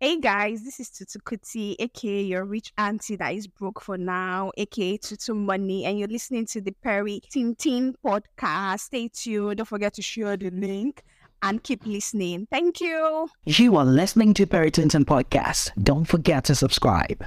[0.00, 4.52] Hey guys, this is Tutu Kuti, aka your rich auntie that is broke for now,
[4.56, 8.78] aka Tutu Money, and you're listening to the Perry Tintin podcast.
[8.78, 9.56] Stay tuned.
[9.56, 11.02] Don't forget to share the link
[11.42, 12.46] and keep listening.
[12.48, 13.28] Thank you.
[13.44, 15.72] You are listening to Perry Tintin podcast.
[15.82, 17.24] Don't forget to subscribe.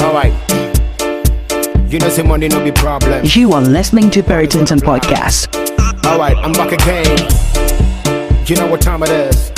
[0.00, 0.34] All right.
[1.90, 3.22] You know, say money no be problem.
[3.24, 5.56] You are listening to Perry Tintin podcast.
[6.04, 7.57] All right, I'm back again.
[8.48, 9.48] You know what time it is.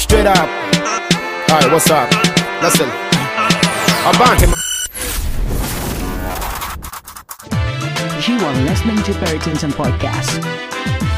[0.00, 0.48] Straight up.
[1.50, 2.08] All right, what's up?
[2.62, 2.88] Listen.
[4.06, 4.50] I'm him.
[8.28, 11.09] You are listening to Tintin podcast.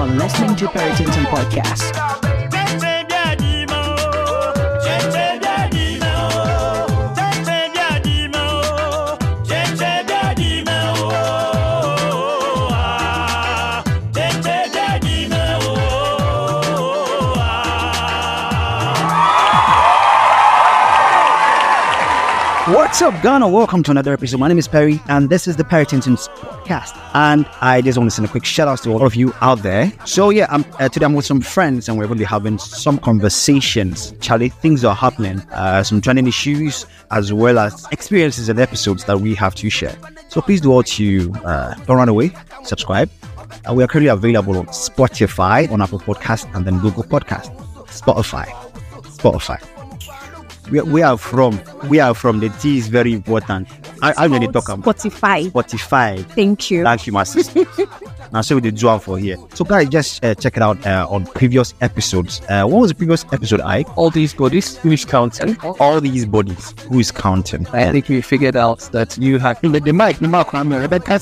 [0.00, 2.29] Are listening to Tintin podcast.
[23.00, 23.48] What's up, Ghana?
[23.48, 24.40] Welcome to another episode.
[24.40, 27.00] My name is Perry, and this is the Perry Tintin's podcast.
[27.14, 29.62] And I just want to send a quick shout out to all of you out
[29.62, 29.90] there.
[30.04, 32.58] So, yeah, I'm, uh, today I'm with some friends, and we're going to be having
[32.58, 34.12] some conversations.
[34.20, 39.18] Charlie, things are happening, uh, some trending issues, as well as experiences and episodes that
[39.18, 39.96] we have to share.
[40.28, 42.32] So, please do all to uh, don't run away,
[42.64, 43.08] subscribe.
[43.66, 47.48] Uh, we are currently available on Spotify, on Apple Podcast, and then Google Podcast.
[47.86, 48.44] Spotify.
[49.04, 49.79] Spotify
[50.70, 53.68] where, where are from where are from the tea is very important.
[54.02, 55.50] I I really talk about Spotify.
[55.50, 56.24] Spotify.
[56.24, 56.84] Thank you.
[56.84, 57.64] Thank you, my sister.
[58.32, 59.36] now, so we did job for here.
[59.54, 62.40] So, guys, just uh, check it out uh, on previous episodes.
[62.48, 63.60] Uh, what was the previous episode?
[63.60, 65.56] I all these bodies, who is counting?
[65.80, 66.74] all these bodies.
[66.88, 67.66] Who is counting?
[67.68, 70.80] I think we figured out that you have the, the mic, the mic, I'm a
[70.80, 71.20] Rebecca.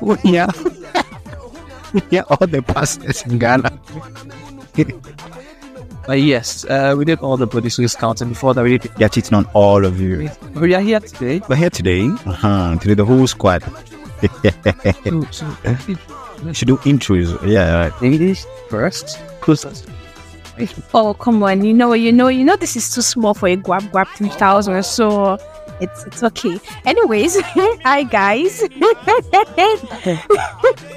[0.00, 0.50] Oh, yeah,
[2.10, 3.72] yeah, all the pastors in Ghana.
[6.08, 8.64] But yes, uh, we did all the bodies who is counting before that.
[8.64, 8.90] We did.
[8.96, 10.30] They're cheating on all of you.
[10.54, 11.42] We are here today.
[11.46, 12.08] We're here today.
[12.08, 12.78] Uh-huh.
[12.80, 13.60] Today, the whole squad.
[14.22, 14.28] to,
[15.04, 17.46] to Should do intros.
[17.46, 17.92] Yeah, right.
[18.00, 19.20] ladies first.
[19.42, 19.86] Closest.
[20.94, 23.58] Oh come on, you know, you know, you know, this is too small for a
[23.58, 25.36] guap guap three thousand, so
[25.80, 26.58] it's it's okay.
[26.84, 27.40] Anyways,
[27.84, 28.60] hi guys.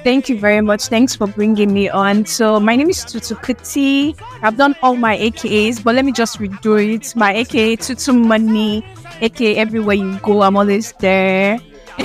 [0.03, 0.87] Thank you very much.
[0.87, 2.25] Thanks for bringing me on.
[2.25, 4.19] So my name is Tutu Kuti.
[4.41, 7.15] I've done all my AKAs, but let me just redo it.
[7.15, 8.85] My AKA Tutu Money,
[9.21, 11.59] AKA everywhere you go, I'm always there.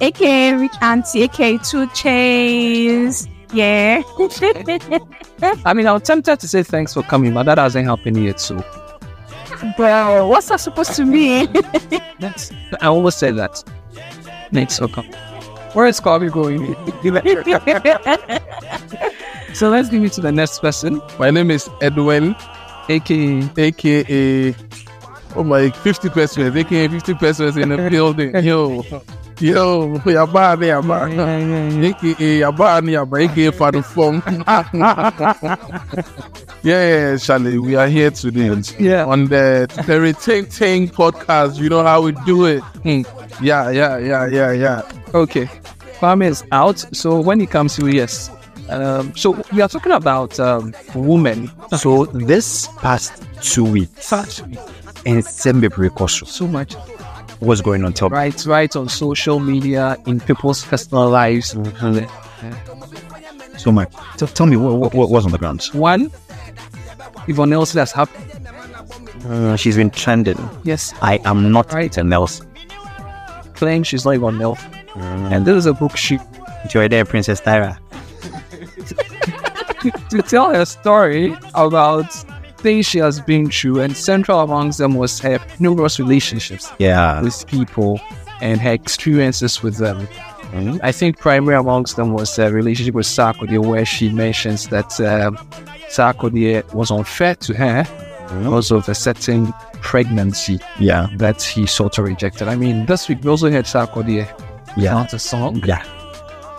[0.00, 3.28] AKA Rich Auntie, AKA Two Chains.
[3.52, 4.02] Yeah.
[5.64, 8.38] I mean, I was tempted to say thanks for coming, but that hasn't happened yet.
[8.40, 8.64] So
[9.76, 11.52] Bro, what's that supposed to mean?
[12.18, 12.50] that's,
[12.80, 13.62] I always say that.
[14.52, 15.06] Next, so come.
[15.74, 16.74] Where is Kobe going?
[19.54, 22.34] so let's give it to the next person, My name is Edwin,
[22.88, 24.54] aka aka
[25.36, 28.34] oh my 50 pesos, aka 50 pesos in the building.
[28.42, 28.82] Yo,
[29.40, 31.06] yo, yaba ni yaba,
[31.88, 32.06] aka
[32.40, 34.22] yaba ni yaba, aka for the phone.
[36.62, 39.06] yeah, Charlie, we are here today Yeah.
[39.06, 41.58] on the Perry Tintin podcast.
[41.58, 42.60] You know how we do it.
[42.82, 43.02] Hmm.
[43.42, 44.82] Yeah, yeah, yeah, yeah, yeah.
[45.14, 45.46] Okay.
[45.98, 46.78] Kwame is out.
[46.92, 48.30] So when he comes here, yes.
[48.68, 51.50] Um, so we are talking about um, women.
[51.76, 54.40] So, this past two weeks, Such
[55.04, 56.76] in Sembe Precoso, so much.
[57.40, 57.92] What's going on?
[57.92, 58.16] Tell me.
[58.16, 61.56] Right, right on social media, in people's personal lives.
[63.56, 65.62] So, Mike, t- tell me what, what, what was on the ground?
[65.72, 66.10] One,
[67.28, 68.26] Yvonne Nelson has happened.
[69.26, 70.38] Uh, she's been trending.
[70.64, 71.94] Yes, I am not Right.
[71.96, 72.12] right.
[72.12, 72.40] else.
[73.54, 74.72] claims she's not Yvonne Nelson.
[74.94, 76.18] And this is a book she
[76.64, 77.78] Enjoy there, Princess Tyra.
[80.10, 82.04] to tell her story about
[82.60, 87.20] things she has been through, and central amongst them was her numerous relationships Yeah.
[87.22, 88.00] with people
[88.40, 90.06] and her experiences with them.
[90.52, 90.80] Mhm.
[90.82, 95.36] I think primary amongst them was a relationship with Sarkodie, where she mentions that um,
[95.88, 97.86] Sarkodie was unfair to her
[98.42, 99.52] because of a certain
[99.82, 101.06] pregnancy Yeah.
[101.18, 102.48] that he sort of rejected.
[102.48, 104.26] I mean, this week we also had Sarkodie
[104.76, 104.92] Yeah.
[104.94, 105.62] chant a song.
[105.64, 105.82] Yeah.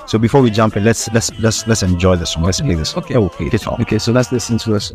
[0.08, 2.46] So before we jump in, let's let's let's let's enjoy this one.
[2.46, 2.98] Let's play this.
[2.98, 3.16] Okay.
[3.16, 3.50] Oh, okay.
[3.82, 4.92] Okay, so let's listen to this.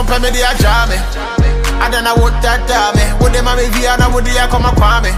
[0.00, 0.96] Someone pay me the ajame.
[1.76, 2.64] I don't know what that
[2.96, 3.04] me.
[3.20, 5.12] Would the mommy via na would the come a kwame.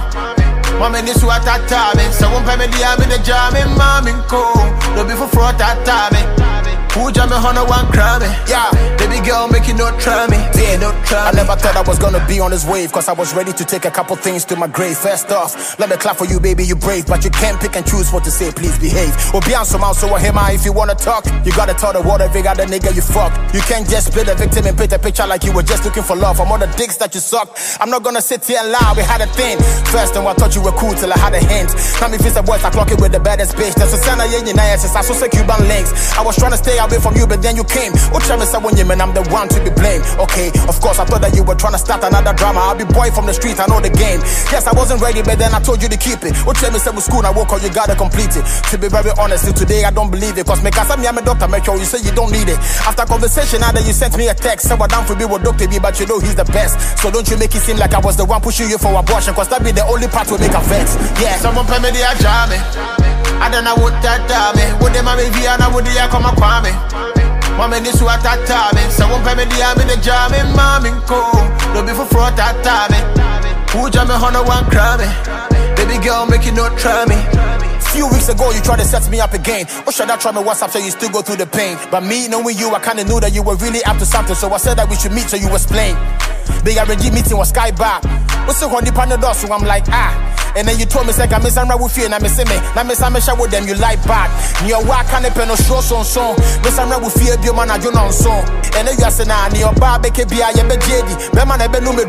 [0.76, 2.10] Mama ni su atatame.
[2.10, 3.62] Someone pay me the ame the jame.
[3.78, 4.42] Mommy ko.
[4.98, 6.41] No be for fraud tatame.
[6.92, 8.20] Who jam me on one crime?
[8.20, 8.28] Eh?
[8.52, 8.68] Yeah,
[9.00, 10.36] baby girl, make you not try me.
[10.60, 13.14] Yeah, not try I never thought I was gonna be on this wave, cause I
[13.14, 14.98] was ready to take a couple things to my grave.
[14.98, 17.86] First off, let me clap for you, baby, you brave, but you can't pick and
[17.86, 19.08] choose what to say, please behave.
[19.32, 21.24] Or be on some so him if you wanna talk.
[21.46, 23.32] You gotta tell the world every other nigga you fuck.
[23.54, 26.02] You can't just play the victim and paint a picture like you were just looking
[26.02, 27.56] for love from all the dicks that you suck.
[27.80, 29.56] I'm not gonna sit here and lie, we had a thing.
[29.88, 31.72] First time I thought you were cool till I had a hint.
[32.02, 33.72] Now me feel the boys I clock it with the baddest bitch.
[33.80, 36.12] That's a sign of yin I so say Cuban links.
[36.12, 37.92] I was trying to stay away from you, but then you came.
[38.14, 40.04] What tell me when you man, I'm the one to be blamed.
[40.18, 42.60] Okay, of course, I thought that you were trying to start another drama.
[42.60, 44.20] I'll be boy from the street, I know the game.
[44.52, 46.36] Yes, I wasn't ready, but then I told you to keep it.
[46.46, 48.44] What tell me with school, I woke up, you gotta complete it.
[48.70, 50.46] To be very honest, till today I don't believe it.
[50.46, 52.58] Cause me, cause I'm a doctor, make sure you say you don't need it.
[52.84, 55.68] After conversation, that you sent me a text, say what down for me with Dr.
[55.68, 56.98] B, but you know he's the best.
[56.98, 59.34] So don't you make it seem like I was the one pushing you for abortion,
[59.34, 60.96] cause that be the only part will make a vex.
[61.20, 62.58] Yeah, someone pay me the ajame.
[63.42, 64.22] I don't know what that
[64.54, 64.64] me.
[64.82, 66.71] Would the mommy via na would the come a kwame?
[67.56, 68.82] Mama ni su atata me.
[68.90, 71.20] So won't pay me the army the jam in mommy ko.
[71.74, 72.98] No be for fraud tata me.
[73.72, 75.00] Who jam on one crime?
[75.76, 77.16] Baby girl, make you not try me.
[77.92, 79.66] Few weeks ago, you tried to set me up again.
[79.86, 81.76] Or should I try my WhatsApp so you still go through the pain?
[81.90, 84.34] But me knowing you, I kinda knew that you were really up to something.
[84.34, 85.96] So I said that we should meet so you explain.
[86.64, 88.00] Big RNG meeting was sky bar.
[88.46, 89.34] What's the honey panadol?
[89.34, 90.41] So I'm like, ah.
[90.56, 92.56] And then you told me, say, I miss Amra with you, and I miss me.
[92.76, 94.28] Now, miss Amisha with them, you like back.
[94.64, 96.36] Near work, can't pen no show son.
[96.62, 98.30] Miss Amra with fear, be man, I do not so.
[98.76, 101.32] And then you say, nah, near bar, bake be a JD.
[101.32, 102.04] Beman, I been no me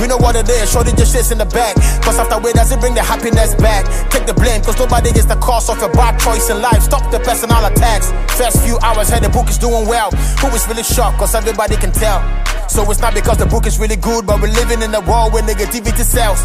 [0.00, 1.76] We know what it is, shorty just shits in the back.
[2.04, 3.84] Cause after way, does it bring the happiness back?
[4.10, 6.82] Take the blame, cause nobody gets the cost of a bad choice in life.
[6.82, 8.12] Stop the personal attacks.
[8.36, 10.10] First few hours, hey, the book is doing well.
[10.44, 12.20] Who is really shocked, cause everybody can tell.
[12.68, 15.32] So it's not because the book is really good, but we're living in a world
[15.32, 16.44] where negativity sells.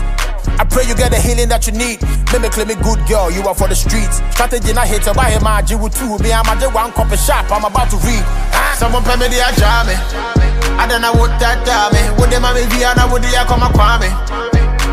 [0.59, 2.01] I pray you get the healing that you need.
[2.31, 4.21] Let me claim me good girl, you are for the streets.
[4.31, 6.17] Strategy not hate to buy him, I with two.
[6.19, 8.23] Me, I'm a one copy shop, I'm about to read.
[8.75, 9.95] Someone pay me the ajame.
[10.81, 11.61] I don't know what that
[11.93, 12.01] me.
[12.17, 14.09] What them me na would ya come a kwame.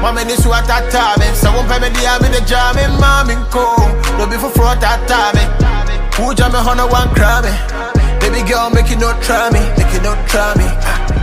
[0.02, 1.26] Mama ni su atata me.
[1.34, 3.64] Someone pay me the army the jam mommy ko.
[4.18, 5.44] No be for fraud tata me.
[6.20, 7.48] Who jam me on one crime?
[8.20, 10.64] Baby girl, make you not try me, make you not try me.
[10.66, 11.17] Ah.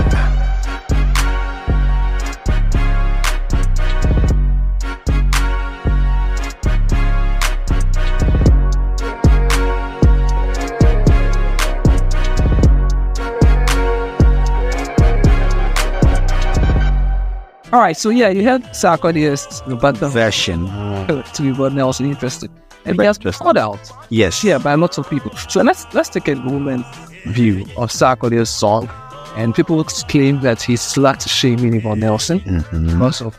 [17.75, 20.65] All right, so yeah, you had Sarkodie's but the Version.
[20.67, 22.49] Uh, to be what Nelson interesting.
[22.85, 24.45] And he has been called out, Yes.
[24.45, 25.35] yeah, by lots of people.
[25.49, 26.85] So let's let's take a moment
[27.25, 28.89] view of Sarkodie's song.
[29.35, 32.93] And people claim that he's slut shaming Yvonne Nelson mm-hmm.
[32.93, 33.37] because of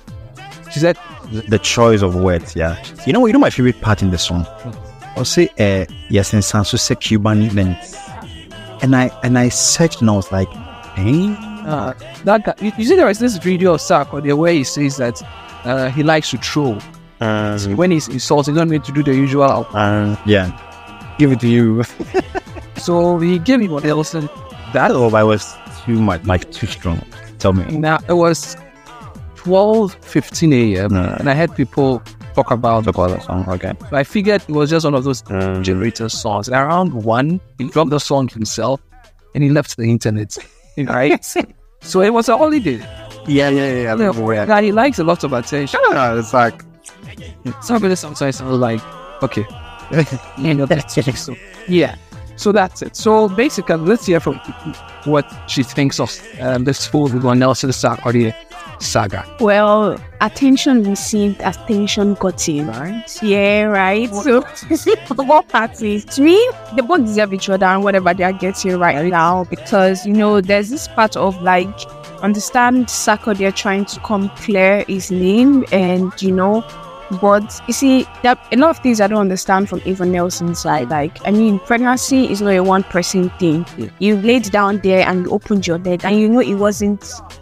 [0.70, 0.98] she said
[1.48, 2.76] The choice of words, yeah.
[3.06, 4.44] You know, what you know my favorite part in the song.
[4.44, 5.16] Hmm.
[5.16, 7.40] I'll say, uh, yes, and Sansu say Cuban.
[8.82, 10.50] And I and I searched and I was like,
[10.94, 11.34] hey,
[11.66, 11.92] uh,
[12.24, 15.22] that guy, you, you see there is this video of Sarkodie where he says that
[15.64, 16.78] uh, he likes to troll.
[17.18, 18.18] When he's he
[18.52, 19.66] don't need to do the usual.
[19.72, 20.50] uh, yeah,
[21.18, 21.82] give it to you.
[22.76, 24.28] So he gave Yvonne Nelson
[24.74, 24.90] that.
[24.90, 27.00] oh, I was too much, like too strong.
[27.38, 27.64] Tell me.
[27.78, 28.56] Now it was
[29.36, 30.94] 12 15 a.m.
[30.94, 32.00] And I had people
[32.34, 33.72] talk about Talk about that song, okay.
[33.90, 35.62] So I figured it was just one of those Mm.
[35.62, 36.48] generator songs.
[36.48, 38.80] And around one, he dropped the song himself
[39.34, 40.36] and he left the internet.
[40.86, 41.24] Right?
[41.80, 42.78] so it was a holiday.
[43.26, 43.92] Yeah, yeah, yeah.
[43.94, 45.80] You know, Now he likes a lot of attention.
[45.84, 46.62] it's like,
[47.62, 48.80] Somebody sometimes sounds like,
[49.22, 49.46] okay,
[50.38, 51.34] you know, that's so,
[51.68, 51.96] yeah.
[52.36, 52.94] So that's it.
[52.94, 54.34] So basically, let's hear from
[55.04, 58.34] what she thinks of um, this full Yvonne Nelson Sarkodie
[58.80, 59.24] saga.
[59.40, 62.68] Well, attention received, attention gotten.
[62.68, 63.22] Right.
[63.22, 64.12] Yeah, right.
[64.14, 64.42] So,
[65.14, 66.04] both parties.
[66.16, 70.06] To me, they both deserve each other and whatever they are getting right now because,
[70.06, 71.68] you know, there's this part of like,
[72.22, 76.64] understand Sako, they're trying to come clear his name and, you know,
[77.20, 80.58] but you see, there are a lot of things I don't understand from Yvonne Nelson's
[80.58, 80.88] side.
[80.90, 83.64] Like, I mean, pregnancy is not a one person thing.
[83.98, 87.00] You laid down there and you opened your leg, and you know it wasn't,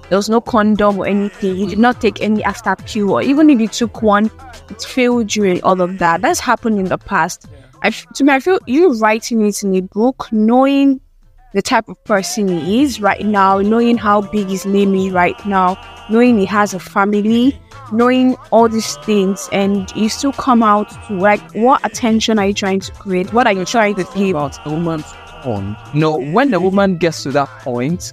[0.09, 1.57] there was no condom or anything.
[1.57, 4.31] You did not take any after pill, or even if you took one,
[4.71, 6.23] it failed during all of that.
[6.23, 7.47] That's happened in the past.
[7.83, 11.01] I, to me, I feel you writing it in a book, knowing
[11.55, 15.47] the type of person he is right now, knowing how big his name is right
[15.47, 15.79] now,
[16.11, 17.59] knowing he has a family,
[17.93, 22.55] knowing all these things, and you still come out to like, what attention are you
[22.55, 23.33] trying to create?
[23.33, 24.31] What are you trying to give?
[24.31, 25.03] About a woman
[25.43, 25.77] point.
[25.95, 28.13] No, when the woman gets to that point,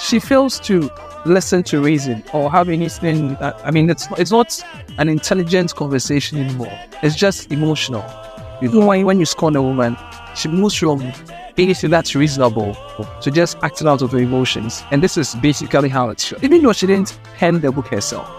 [0.00, 0.90] she fails to
[1.26, 3.34] listen to reason or have anything.
[3.34, 4.58] That, I mean, it's it's not
[4.96, 6.72] an intelligent conversation anymore.
[7.02, 8.04] It's just emotional.
[8.62, 9.96] You know, when, when you scorn a woman,
[10.36, 11.00] she moves from
[11.58, 12.76] anything that's reasonable
[13.20, 14.82] to just acting out of her emotions.
[14.90, 16.42] And this is basically how it should.
[16.42, 18.30] Even though she didn't pen the book herself,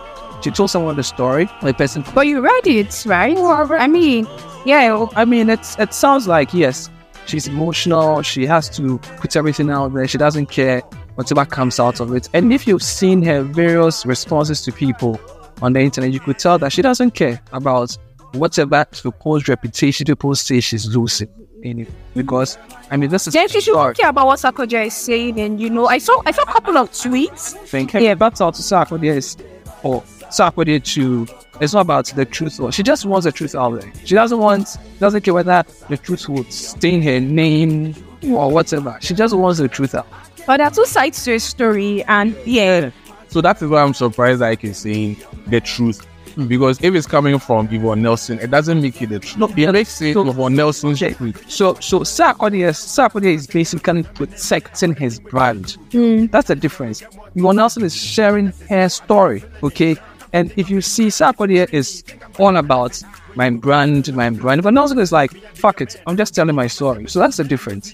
[0.43, 1.50] she told someone the story.
[1.62, 3.38] The person But you read it, right?
[3.38, 4.27] I mean,
[4.65, 5.05] yeah.
[5.15, 6.89] I mean, it's it sounds like yes,
[7.25, 8.22] she's emotional.
[8.22, 10.08] She has to put everything out there.
[10.08, 10.82] She doesn't care
[11.15, 12.27] whatever comes out of it.
[12.34, 15.20] And if you've seen her various responses to people
[15.62, 17.98] on the internet, you could tell that she doesn't care about
[18.34, 21.29] whatever supposed reputation people say she's losing
[21.63, 21.89] in it.
[22.13, 22.58] Because
[22.91, 25.60] I mean, this is Then she should short care about what Sakoja is saying, and
[25.60, 27.55] you know, I saw I saw a couple of tweets.
[27.67, 27.89] thing.
[27.93, 29.38] Yeah, that's all to Sarkodie is
[29.82, 31.27] or Sarkodie to.
[31.62, 32.60] It's not about the truth.
[32.60, 33.91] Or she just wants the truth out there.
[34.05, 38.98] She doesn't want, doesn't care whether the truth would stain her name or whatever.
[39.01, 40.08] She just wants the truth out.
[40.48, 42.89] But there are two sides to a story, and yeah,
[43.27, 45.17] So that is why I'm surprised that I is saying
[45.48, 46.05] the truth.
[46.48, 49.38] Because if it's coming from Yvonne Nelson, it doesn't make it the truth.
[49.38, 51.13] No, yeah, Let's say so- Yvonne Nelson's Okay.
[51.13, 51.44] truth.
[51.50, 55.78] So, so Sarkodie is, Sarkodie is basically protecting his brand.
[55.92, 56.25] Hmm.
[56.28, 57.04] That's the difference.
[57.36, 59.96] Yvonne Nelson is sharing her story, okay?
[60.34, 62.04] And if you see Sarkodie is
[62.40, 63.02] all about
[63.36, 64.60] my brand, my brand.
[64.60, 67.08] Yvonne Nelson is like, fuck it, I'm just telling my story.
[67.08, 67.94] So that's the difference.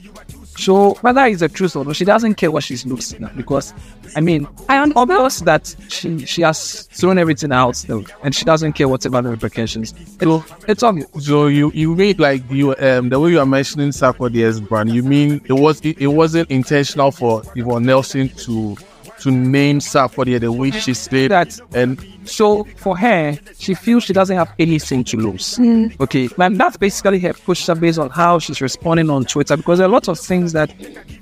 [0.59, 3.73] So whether it's the truth or not, she doesn't care what she's losing at because,
[4.15, 5.09] I mean, I understand.
[5.11, 9.29] obvious that she she has thrown everything out though, and she doesn't care whatever the
[9.29, 9.93] repercussions.
[10.19, 11.07] It, it's obvious.
[11.19, 15.01] So you you made like you um the way you are mentioning Sarkodie's brand, you
[15.03, 18.75] mean it was it, it wasn't intentional for Yvonne Nelson to
[19.21, 24.13] to name Sarkodie the way she said That and So for her, she feels she
[24.13, 25.57] doesn't have anything to lose.
[25.57, 25.87] Hmm.
[25.99, 29.87] Okay, and that's basically her push based on how she's responding on Twitter because there
[29.87, 30.73] are a lot of things that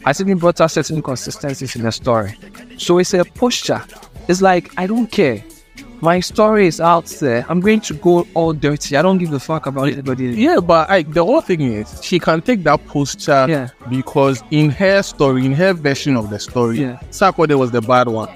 [0.05, 2.35] I think brought her certain inconsistencies in the story.
[2.77, 3.83] So it's a posture.
[4.27, 5.43] It's like I don't care.
[6.01, 7.45] My story is out there.
[7.49, 8.95] I'm going to go all dirty.
[8.97, 10.25] I don't give a fuck about anybody.
[10.27, 13.69] Yeah, but like the whole thing is she can take that posture Yeah.
[13.89, 16.99] because in her story, in her version of the story, Yeah.
[17.09, 18.29] Sarkodie was the bad one.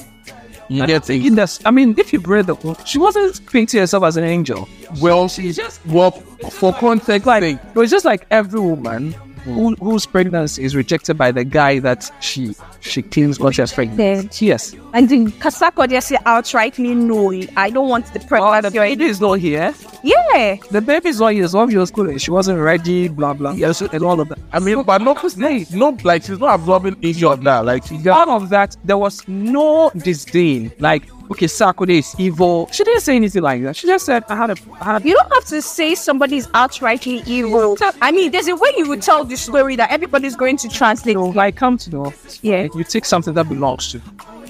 [0.69, 1.59] You get it?
[1.65, 4.69] I mean, if you read the book, she wasn't painting herself as an angel.
[5.01, 9.13] Well, She's just well, for context like sake, it was just like every woman
[9.43, 14.41] who, whose pregnancy is rejected by the guy that she she claims got her pregnant.
[14.41, 18.77] Yes, And the Kasako just say outrightly no, I don't want the oh, the pregnancy.
[18.79, 19.73] baby is not here.
[20.03, 21.43] yeah, The baby is not here.
[21.45, 21.89] It's obvious.
[21.89, 22.17] school.
[22.17, 23.07] She wasn't ready.
[23.07, 23.51] Blah blah.
[23.51, 24.39] Yes, and all of that.
[24.51, 25.13] I mean, but no,
[25.73, 27.65] no, like she's not absorbing any of that.
[27.65, 30.71] Like she got Out of that, there was no disdain.
[30.79, 32.69] Like, okay, Sarkodie is evil.
[32.71, 33.75] She didn't say anything like that.
[33.75, 37.25] She just said, "I had a, I had." you don't have to say somebody's outrightly
[37.27, 37.77] evil.
[38.01, 41.17] I mean, there's a way you would tell the story that everybody's going to translate.
[41.17, 42.13] Like, come to know.
[42.41, 42.67] Yeah.
[42.75, 44.01] You take something that belongs to.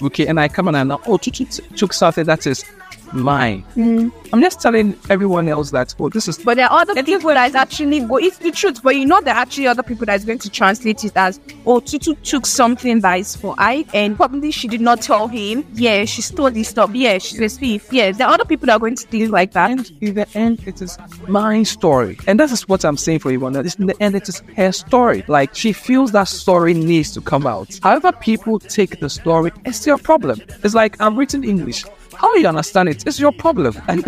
[0.03, 2.65] Okay, and I come and now, oh, Tutu t- took something that is
[3.13, 3.61] mine.
[3.73, 4.09] Hmm.
[4.33, 6.37] I'm just telling everyone else that, oh, this is.
[6.37, 8.17] But there are other people that's actually go.
[8.17, 11.03] It's the truth, but you know there are actually other people that's going to translate
[11.03, 15.01] it as, "Oh, Tutu took something that is for I, and probably she did not
[15.01, 15.65] tell him.
[15.73, 16.91] Yeah, she stole this stuff.
[16.93, 17.91] Yeah, she's a thief.
[17.91, 19.71] Yeah, there are other people that are going to think like that.
[19.71, 22.17] And in the end, it is my story.
[22.27, 23.39] And that is what I'm saying for you.
[23.51, 25.23] That in the end, it is her story.
[25.27, 27.79] Like, she feels that story needs to come out.
[27.83, 30.39] However, people take the story, it's their problem.
[30.63, 31.85] It's like, I'm written English.
[32.21, 33.03] How you understand it?
[33.07, 33.81] It's your problem.
[33.87, 34.05] And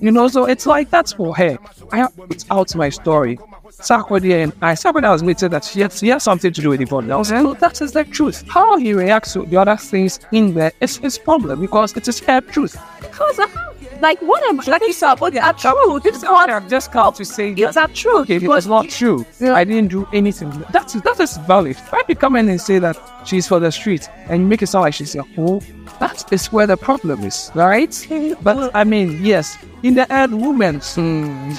[0.00, 1.56] you know, so it's like, that's for her.
[1.90, 3.38] I put out my story.
[3.70, 7.06] Sarkodie and I, Sarkodie has admitted that she has, she something to do with Yvonne
[7.06, 7.42] Nelson.
[7.42, 8.44] So that is the truth.
[8.48, 12.20] How he reacts to the other things in there is his problem because it is
[12.20, 12.76] her truth.
[13.00, 13.40] Because,
[14.02, 16.00] like, what am like you said, are true.
[16.00, 18.18] This God, I've just called to say is that true?
[18.20, 19.24] okay, it's not true.
[19.40, 20.50] I didn't do anything.
[20.72, 21.76] That's that is valid.
[21.90, 24.66] Why you come in and say that she's for the street and you make it
[24.66, 25.62] sound like she's a whore?
[26.00, 27.94] That is where the problem is, right?
[28.42, 31.52] But I mean, yes, in the end, women, hmm,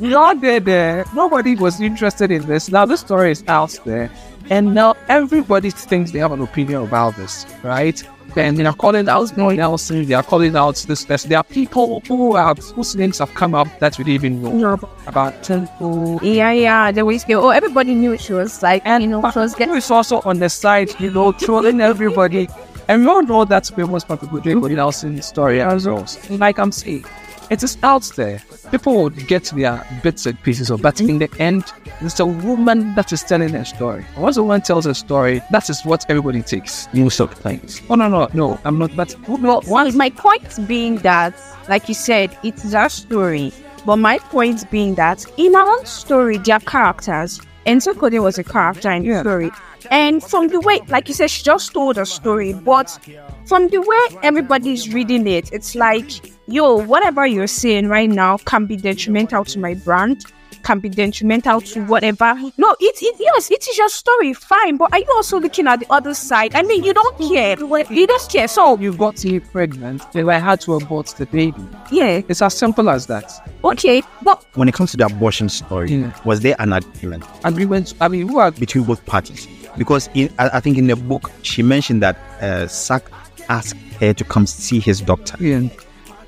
[0.00, 1.04] not there, there.
[1.14, 2.70] Nobody was interested in this.
[2.70, 4.10] Now this story is out there,
[4.50, 8.02] and now everybody thinks they have an opinion about this, right?
[8.36, 11.24] And they are calling out no Nelson, they are calling out this, this.
[11.24, 14.78] There are people who have whose names have come up that we didn't even know
[15.06, 16.20] about Temple.
[16.22, 16.92] Yeah, yeah.
[16.92, 19.74] The she, oh, everybody knew she was like, And you know, she was getting.
[19.74, 22.48] also on the side, you know, trolling everybody.
[22.88, 26.06] And we all know that's famous part of the Nelson story as well.
[26.28, 27.04] Like I'm saying,
[27.50, 28.42] it is out there.
[28.70, 31.64] People would get their bits and pieces of but in the end,
[32.00, 34.04] it's a woman that is telling her story.
[34.16, 36.88] Once a woman tells a story, that is what everybody takes.
[36.94, 37.82] Most of the times.
[37.90, 41.34] Oh no no no, I'm not but well, Well, my point being that,
[41.68, 43.52] like you said, it's our story.
[43.86, 47.40] But my point being that in our own story, there are characters.
[47.66, 49.20] And Sarkodie was a character in the Yeah.
[49.20, 49.50] story.
[49.90, 52.98] And from the way, like you said, she just told a story, but
[53.46, 56.10] from the way everybody's reading it, it's like,
[56.50, 60.24] yo, whatever you're saying right now can be detrimental to my brand,
[60.62, 62.34] can be detrimental to whatever.
[62.58, 64.76] No, it, it yes, it is your story, fine.
[64.76, 66.54] But are you also looking at the other side?
[66.54, 67.56] I mean, you don't care.
[67.58, 68.46] You don't care.
[68.46, 71.62] So You got to me pregnant, then I had to abort the baby.
[71.90, 73.32] yeah, It's as simple as that.
[73.64, 74.02] okay.
[74.22, 76.12] But When it comes to the abortion story, Yeah.
[76.24, 79.46] was there an agreement Agreements, I mean, who are between both parties?
[79.78, 83.04] Because in, I, I think in the book she mentioned that uh, Sack
[83.48, 85.68] asked her to come see his doctor, yeah.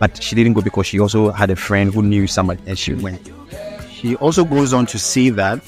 [0.02, 2.92] But she didn't go because she also had a friend who knew somebody, and she
[2.94, 3.30] went.
[3.92, 5.61] She also goes on to say that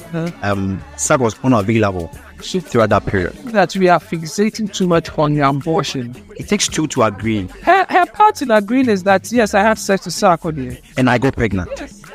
[0.42, 2.08] um, Sack was unavailable
[2.40, 3.32] throughout that period.
[3.58, 6.16] that we are fixating too much on the abortion.
[6.36, 9.78] It takes two to agree, Her, her part in agreeing is that yes, I had
[9.78, 10.82] sex with Sarkodie.
[10.98, 11.70] and I got pregnant,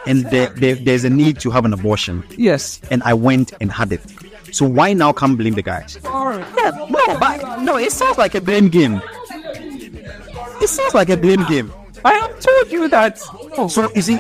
[0.06, 2.82] and there, there, there's a need to have an abortion, Yes.
[2.92, 4.02] and I went and had it.
[4.52, 5.98] So why now come blame the guys?
[6.04, 9.02] Yeah, no, but no, it sounds like a blame game.
[10.62, 11.72] It sounds like a blame game.
[12.06, 13.18] I have told you that.
[13.70, 14.20] So you see,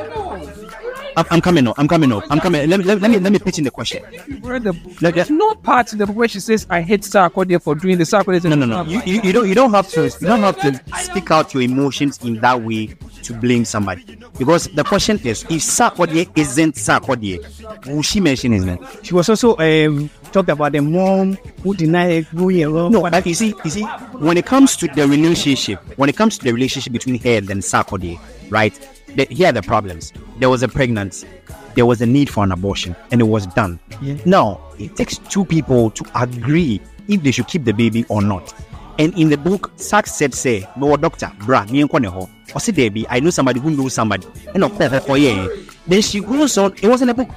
[1.19, 1.77] I'm, I'm coming up.
[1.77, 2.23] I'm coming up.
[2.29, 2.69] I'm coming.
[2.69, 4.03] Let, me- let, let me let me pitch in the question.
[4.41, 4.73] read the.
[5.01, 7.97] Let- There's no part in the book where she says, I hate Sarkodie for doing
[7.97, 8.83] the Sarkodie No, no, no.
[8.83, 11.63] You, you, you don't you don't have to you don't have to speak out your
[11.63, 12.87] emotions in that way
[13.23, 14.17] to blame somebody.
[14.37, 17.39] Because the question is, if Sarkodie isn't Sarkodie,
[17.87, 18.79] will she mention his name?
[19.03, 21.33] She was also um, talked about the mom
[21.63, 22.91] who denied her going along.
[22.93, 23.83] No, but you see, you see,
[24.19, 27.61] when it comes to the relationship, when it comes to the relationship between her and
[27.61, 28.73] Sarkodie, right?
[29.15, 30.13] The, here are the problems.
[30.39, 31.27] There was a pregnancy,
[31.75, 33.79] there was a need for an abortion, and it was done.
[34.25, 38.53] Now it takes two people to agree if they should keep the baby or not.
[38.99, 42.73] And in the book, Sachs said, "Say, no doctor, bra, me and ho." Or say,
[42.73, 45.47] "Debbie, I know somebody who knows somebody." And of course, for yeah.
[45.87, 46.73] Then she goes on.
[46.81, 47.29] It was in the book.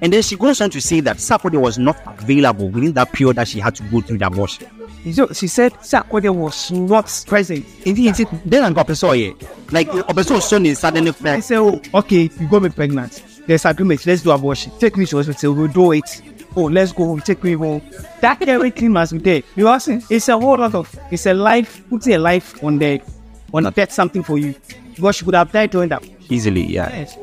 [0.00, 3.36] And then she goes on to say that Sarkodie was not available within that period
[3.36, 4.66] that she had to go through the abortion.
[5.02, 7.64] She said Sarkodie was not present.
[8.44, 9.34] Then I got person here.
[9.70, 13.22] Like person son is suddenly I said, oh, okay, you got me pregnant.
[13.46, 14.04] There's agreement.
[14.04, 14.72] Let's do abortion.
[14.78, 15.54] Take me to hospital.
[15.54, 16.22] We'll do it.
[16.54, 17.20] Oh, let's go home.
[17.20, 17.80] Take me home.
[18.20, 19.42] That everything must be there.
[19.56, 22.78] You are saying it's a whole lot of it's a life, putting a life on
[22.78, 23.00] the
[23.54, 24.54] on that something for you.
[24.94, 26.04] Because she could have died during that.
[26.28, 26.90] easily, yeah.
[26.90, 27.16] Yes.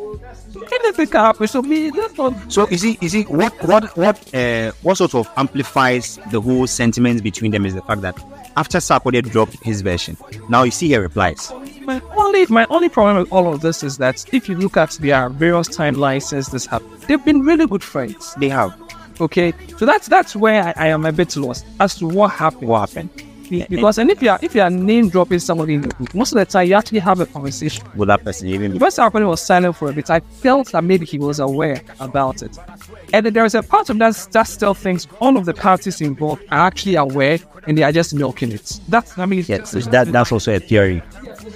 [0.88, 1.48] Anything can happen.
[1.48, 2.52] So me, that's not.
[2.52, 6.68] So you see, you see what what what uh what sort of amplifies the whole
[6.68, 8.18] sentiment between them is the fact that
[8.56, 10.18] after Sarkodie dropped his version,
[10.50, 11.52] now you see her replies.
[11.82, 14.92] My only my only problem with all of this is that if you look at
[14.92, 18.34] their various timelines since this happened, they've been really good friends.
[18.36, 18.76] They have
[19.20, 22.68] Okay, so that's that's where I, I am a bit lost as to what happened.
[22.70, 23.10] what happened
[23.50, 26.32] Because and if you are if you are name dropping somebody in the group, most
[26.34, 27.86] of the time you actually have a conversation.
[27.96, 31.06] with that person even Because Sarkodie was silent for a bit, I felt that maybe
[31.06, 32.58] he was aware about it.
[33.14, 36.02] And then there is a part of that that still thinks all of the parties
[36.02, 38.80] involved are actually aware and they are just milking it.
[38.88, 41.02] That's I mean Yes, so that that's also a theory.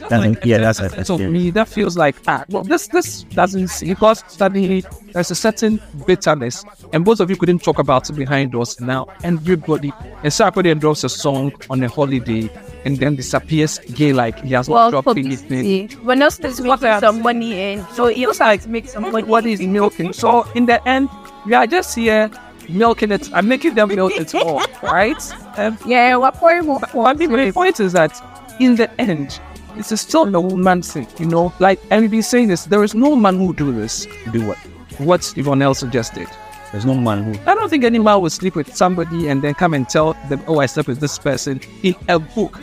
[0.09, 3.69] That's, yeah, that's a, a so me that feels like ah well this this doesn't
[3.81, 8.55] because suddenly there's a certain bitterness and both of you couldn't talk about it behind
[8.55, 9.91] us now and everybody
[10.23, 12.49] and Sarkodie drops a song on a holiday
[12.85, 15.47] and then disappears gay like he has well, not dropped anything.
[15.47, 15.95] publicity.
[16.03, 19.23] When else is making some money in, so he also has to make some money.
[19.23, 20.13] What is milking?
[20.13, 21.09] So in the end,
[21.45, 22.31] we are just here
[22.69, 23.29] milking it.
[23.33, 25.21] I'm making them milk it more, right?
[25.57, 26.79] Um, Yeah, what for more?
[26.93, 28.11] well, I mean, my point is that
[28.59, 29.39] in the end,
[29.77, 31.53] it's still a woman thing, you know.
[31.59, 34.07] Like and we've been saying this, there is no man who would do this.
[34.31, 34.57] Do what?
[34.97, 36.27] What Yvonne else suggested.
[36.71, 39.53] There's no man who I don't think any man would sleep with somebody and then
[39.53, 42.59] come and tell them, "Oh, I slept with this person" in a book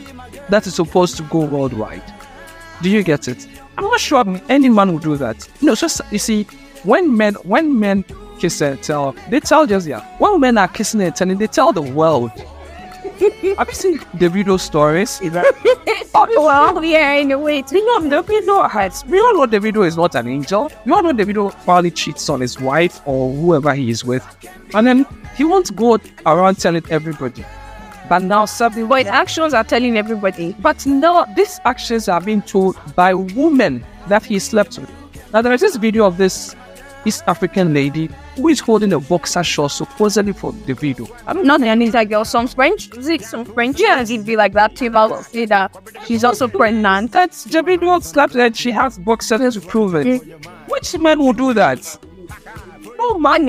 [0.49, 2.03] that is supposed to go worldwide.
[2.81, 3.47] Do you get it?
[3.77, 5.47] I'm not sure any man would do that.
[5.61, 6.43] No, it's just you see,
[6.83, 8.03] when men when men
[8.39, 10.01] kiss and tell, they tell just yeah.
[10.17, 12.31] When men are kissing and telling, they tell the world.
[13.19, 15.19] Have you seen the video stories?
[15.21, 15.43] well,
[16.15, 17.63] oh, oh, yeah, in a way.
[17.71, 19.03] We know Davido has.
[19.05, 20.71] We all know Davido is not an angel.
[20.85, 24.25] We all know Davido probably cheats on his wife or whoever he is with,
[24.73, 25.05] and then
[25.35, 27.43] he won't go around telling everybody.
[28.07, 30.55] But now suddenly, But actions are telling everybody.
[30.59, 34.89] but now these actions are being told by women that he slept with.
[35.33, 36.55] Now there is this video of this
[37.05, 41.09] East African lady who is holding a boxer short supposedly for Davido.
[41.27, 42.89] I don't Not any that girl, some French,
[43.21, 43.79] some French?
[43.79, 44.75] Yeah, it'd be like that.
[44.75, 45.75] Came out say that
[46.05, 47.11] she's also pregnant.
[47.11, 50.07] That's the video slapped and she has boxers to prove it.
[50.07, 50.45] Mm.
[50.69, 51.97] Which man will do that?
[52.97, 53.45] No man,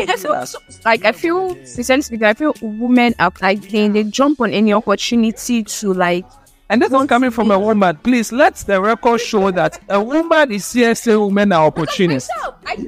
[0.84, 5.64] like I feel essentially I feel women are like they, they jump on any opportunity
[5.64, 6.24] to like
[6.70, 7.96] And this is coming from a woman.
[7.96, 12.30] Please let the record show that a woman is here saying women are opportunists.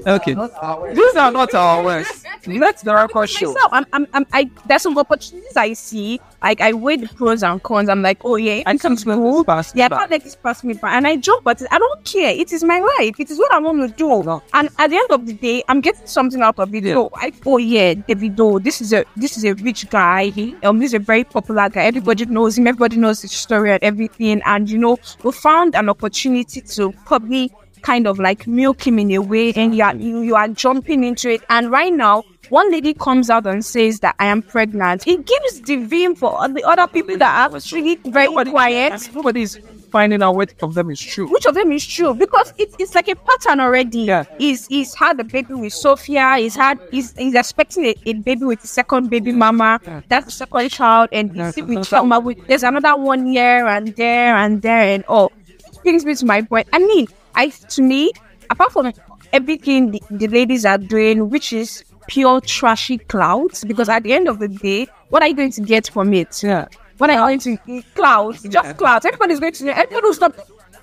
[0.07, 0.35] Okay.
[0.35, 2.25] These are not our words.
[2.47, 3.53] Let the record show.
[3.53, 6.21] myself, I'm, I'm, I'm, I, there's some opportunities I see.
[6.43, 7.89] Like I weigh the pros and cons.
[7.89, 10.75] I'm like, oh yeah, can't let this pass yeah, I can't let this pass me
[10.75, 10.93] by.
[10.93, 12.31] And I jump, but I don't care.
[12.31, 13.19] It is my life.
[13.19, 14.23] It is what I want to do.
[14.23, 14.43] No.
[14.53, 16.85] And at the end of the day, I'm getting something out of it.
[16.85, 16.95] Yeah.
[16.95, 20.33] So I, oh yeah, Davido, this is a this is a rich guy.
[20.63, 21.85] Um, this is a very popular guy.
[21.85, 22.67] Everybody knows him.
[22.67, 24.43] Everybody knows his story and everything.
[24.45, 27.53] And you know, we found an opportunity to probably
[27.83, 31.05] kind of like milk him in a way, and you are you, you are jumping
[31.05, 31.43] into it.
[31.49, 32.25] And right now.
[32.53, 35.07] One lady comes out and says that I am pregnant.
[35.09, 39.57] It gives the vim for all the other people that are really very quiet Nobody's
[39.91, 41.29] finding out which of them is true.
[41.33, 44.01] which of them is true because it, it's like a pattern already.
[44.01, 44.25] Yeah.
[44.37, 46.37] He's he's had a baby with Sophia.
[46.37, 49.81] He's had he's, he's expecting a, a baby with the second baby mama.
[50.09, 52.23] That's the second child, and he's Yeah, still with Chioma.
[52.23, 55.33] With there's another one year and there and there and all.
[55.71, 56.69] Which brings me to my point.
[56.71, 58.13] I mean, I to me,
[58.51, 58.93] apart from
[59.33, 64.29] everything the, the ladies are doing, which is pure trashy clouds, because at the end
[64.29, 66.43] of the day, what are you going to get from it?
[66.43, 66.67] Yeah.
[66.99, 69.05] When I going to clouds, just clouds.
[69.05, 70.37] Everybody's going to everybody will stop.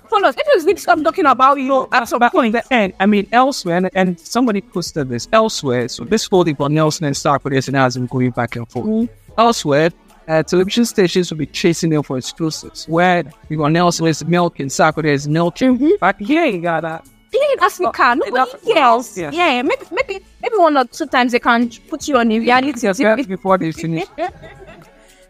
[0.08, 0.34] Follow us.
[0.36, 2.56] Everybody's going to stop talking about you at some point.
[2.70, 5.88] end, I mean, elsewhere, and, and somebody posted this elsewhere.
[5.88, 9.08] So this whole thing about Nelson and Star Producing has been going back and forth.
[9.38, 9.90] Elsewhere,
[10.26, 12.86] uh, television stations will be chasing them for exclusives.
[12.86, 15.96] Where you got Nelson is milking, Sakura is milking.
[16.00, 16.84] But here you got
[17.32, 17.38] that.
[17.38, 19.16] Yeah, in Africa, nobody else.
[19.16, 19.30] Yeah.
[19.32, 22.80] Yeah, maybe, maybe, maybe one or two times they can put you on a reality
[22.86, 23.26] Yes, TV.
[23.28, 24.06] before they finish.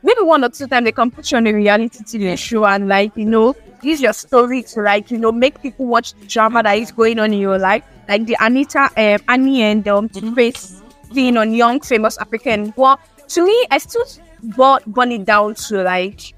[0.02, 2.88] Maybe one or two times they can put you on a reality TV show and
[2.88, 6.62] like you know use your story to like you know make people watch the drama
[6.62, 10.80] that is going on in your life, like the Anita, um, Annie and um, Grace
[11.12, 12.72] thing on young famous African.
[12.76, 14.04] Well, to me, I still
[14.42, 16.32] brought burn it down to like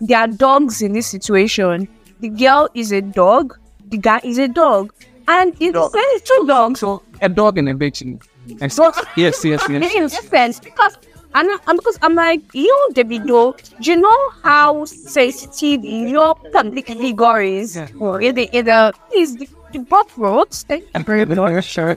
[0.00, 1.86] there are dogs in this situation.
[2.18, 3.56] The girl is a dog,
[3.90, 4.92] the guy is a dog,
[5.26, 6.80] and it's there's two dogs.
[6.80, 8.02] So a dog and a bitch.
[8.60, 9.94] And so, yes, yes, yes.
[9.94, 10.96] in because
[11.34, 13.54] and I'm because I'm like you, Davido.
[13.80, 17.76] Do you know how sensitive your public figure is?
[17.76, 17.88] Yeah.
[17.98, 20.64] Or in the in the is the, the butt roads.
[21.62, 21.94] Sure.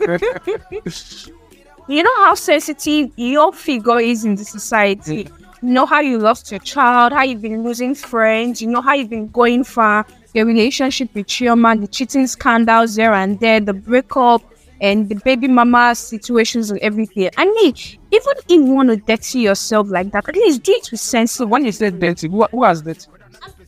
[1.88, 5.28] You know how sensitive your figure is in the society.
[5.62, 8.62] You know how you lost your child, how you've been losing friends.
[8.62, 10.06] You know how you've been going far.
[10.34, 14.42] Your relationship with Chioma, the cheating scandals there and there, the breakup,
[14.80, 17.30] and the baby mama situations and everything.
[17.38, 17.76] I mean,
[18.12, 21.34] even if you want to dirty yourself like that, at least do it with sense.
[21.34, 23.08] So when you say dirty, what who has dirty?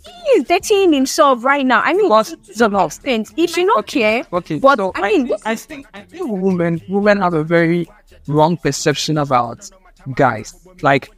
[0.06, 1.82] He is dirtying himself right now.
[1.82, 5.86] I mean, Because- extent, if you don't care, Okay, but so I mean, I think
[5.94, 7.88] I think women women have a very
[8.28, 9.70] wrong perception about
[10.16, 10.56] guys.
[10.82, 11.10] Like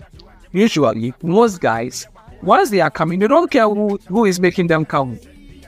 [0.52, 2.08] usually, most guys,
[2.42, 5.20] once they are coming, they don't care who, who is making them come.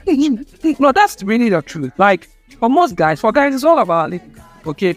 [0.06, 1.92] No, that's really the truth.
[1.98, 4.34] Like for most guys, for guys, it's all about living.
[4.66, 4.96] Okay,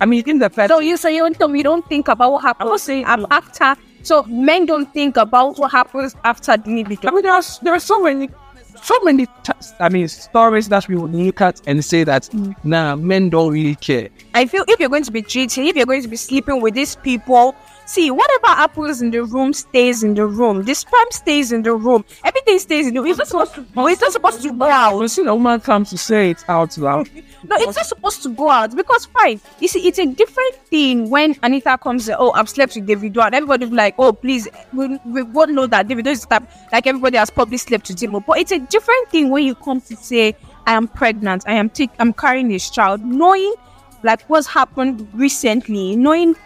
[0.00, 2.42] I mean, in the fact, So you say you don't, we don't think about what
[2.42, 3.76] happens saying- um, after.
[4.02, 8.02] So men don't think about what happens after the I mean, there's there are so
[8.02, 8.28] many,
[8.82, 9.26] so many.
[9.26, 12.28] T- I mean, stories that we would look at and say that
[12.64, 14.08] nah, men don't really care.
[14.34, 16.74] I feel if you're going to be cheating, if you're going to be sleeping with
[16.74, 17.54] these people,
[17.86, 20.62] see whatever happens in the room stays in the room.
[20.64, 22.04] The sperm stays in the room.
[22.24, 23.10] Everything stays in the room.
[23.10, 23.86] It's not supposed to.
[23.86, 24.98] It's not supposed to go out.
[24.98, 27.08] When see a woman comes to say it out loud,
[27.44, 29.40] No, it's not supposed to go out because fine.
[29.58, 32.08] You see, it's a different thing when Anita comes.
[32.08, 35.50] and, Oh, I've slept with David and everybody be like, oh, please, we, we won't
[35.50, 38.12] know that David is the type like everybody has probably slept with him.
[38.26, 41.68] But it's a different thing when you come to say, I am pregnant, I am
[41.68, 43.54] take, I'm carrying this child, knowing
[44.04, 46.36] like what's happened recently, knowing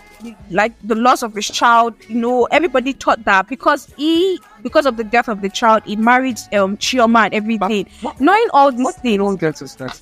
[0.51, 1.95] like the loss of his child.
[2.09, 5.97] You know, everybody thought that because he, because of the death of the child, he
[5.97, 7.87] married um Chioma and everything.
[8.03, 9.19] what- knowing all these what they things.
[9.19, 10.01] don't get is that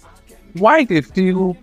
[0.55, 1.57] why they feel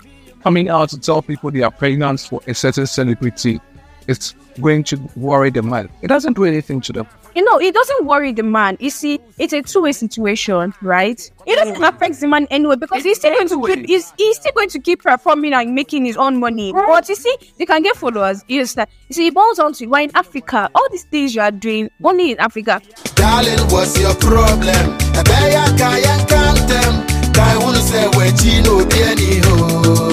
[0.44, 3.62] coming out to tell people they are pregnant for a certain celebrity
[4.08, 5.90] it's going to worry the man.
[6.02, 7.08] It doesn't do anything to them.
[7.36, 8.78] you know, it doesn't worry the man.
[8.80, 11.32] You see, it's a two-way situation, right?
[11.46, 14.52] It doesn't affect the man anyway because he's still going to keep he's, he's still
[14.54, 16.74] going to keep performing and making his own money.
[16.74, 18.44] But you see, they can get followers.
[18.48, 18.90] You understand?
[19.08, 21.90] You see, it boils down to why in Africa, all these things you are doing
[22.04, 22.82] only in Africa.
[23.16, 24.98] Darling, what's your problem?
[25.16, 26.94] Ebeya kaya kantem.
[27.34, 30.11] Kai wunu se we chino bieni ho.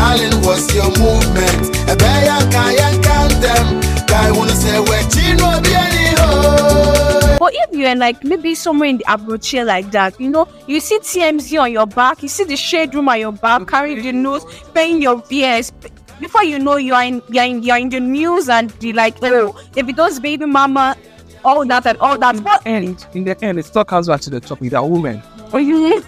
[0.00, 1.76] Darling, what's your movement?
[1.92, 3.66] Ebeya kaya kantem.
[4.08, 7.36] Kai wunu se we chino bieni ho.
[7.38, 10.80] But if you're like maybe somewhere in the abroad chair like that, you know, you
[10.80, 14.12] see TMZ on your back, you see the shade room on your back, carrying the
[14.12, 15.70] news, paying your BS.
[16.18, 19.52] Before you know, you're in, you're in, you're in the news and the like, oh,
[19.72, 20.96] Davido's baby mama
[21.44, 22.36] all that and all that.
[22.40, 22.66] What?
[22.66, 25.94] And in the end, it still comes back to the topic that woman, Are you?
[25.96, 26.02] All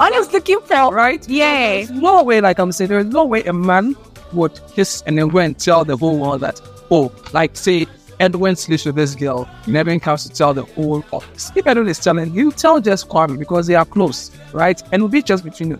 [0.00, 0.94] I was looking for.
[0.94, 1.26] right?
[1.28, 1.76] Yeah.
[1.76, 3.96] There's no way, like I'm saying, there's no way a man
[4.32, 7.86] would kiss and then go and tell the whole world that, oh, like say
[8.20, 11.50] Edwin sleeps with this girl, never comes to tell the whole office.
[11.54, 14.80] If Edwin is telling you, tell just Kwame because they are close, right?
[14.84, 15.78] And it'll be just between you.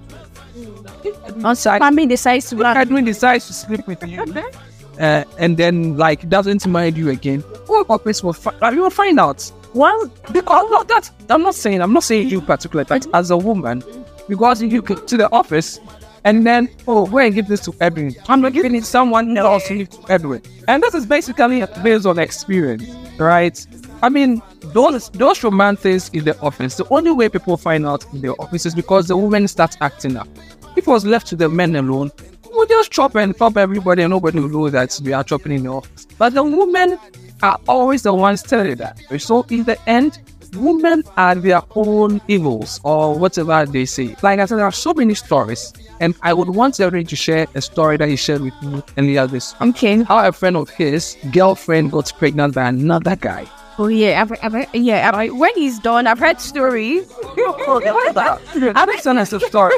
[1.44, 4.22] Also, Kwame decides to If Edwin decides to sleep with you,
[5.00, 9.18] uh, and then like doesn't mind you again, whole office will fi- like, will find
[9.20, 9.50] out.
[9.74, 13.14] Well, because not that I'm not saying I'm not saying you particularly, but mm-hmm.
[13.14, 13.82] as a woman,
[14.28, 15.80] because you go to the office
[16.24, 18.14] and then oh, go and give this to Edwin.
[18.28, 21.64] I'm not giving it to someone else to give to Edwin, and this is basically
[21.82, 22.84] based on experience,
[23.18, 23.66] right?
[24.02, 26.76] I mean, those those romances in the office.
[26.76, 30.16] The only way people find out in the office is because the women start acting
[30.16, 30.28] up.
[30.76, 32.10] If it was left to the men alone,
[32.52, 35.64] we'll just chop and pop everybody, and nobody will know that we are chopping in
[35.64, 36.06] the office.
[36.18, 36.98] But the women
[37.42, 38.98] are always the ones telling that.
[39.18, 40.20] So in the end,
[40.54, 44.14] women are their own evils or whatever they say.
[44.22, 47.46] Like I said, there are so many stories, and I would want everyone to share
[47.54, 49.54] a story that he shared with me and the others.
[49.60, 50.02] Okay.
[50.02, 53.46] How a friend of his girlfriend got pregnant by another guy.
[53.78, 55.10] Oh yeah, I've, I've, yeah.
[55.12, 57.10] I've, when he's done, I've heard stories.
[57.38, 59.76] I've been telling us a story.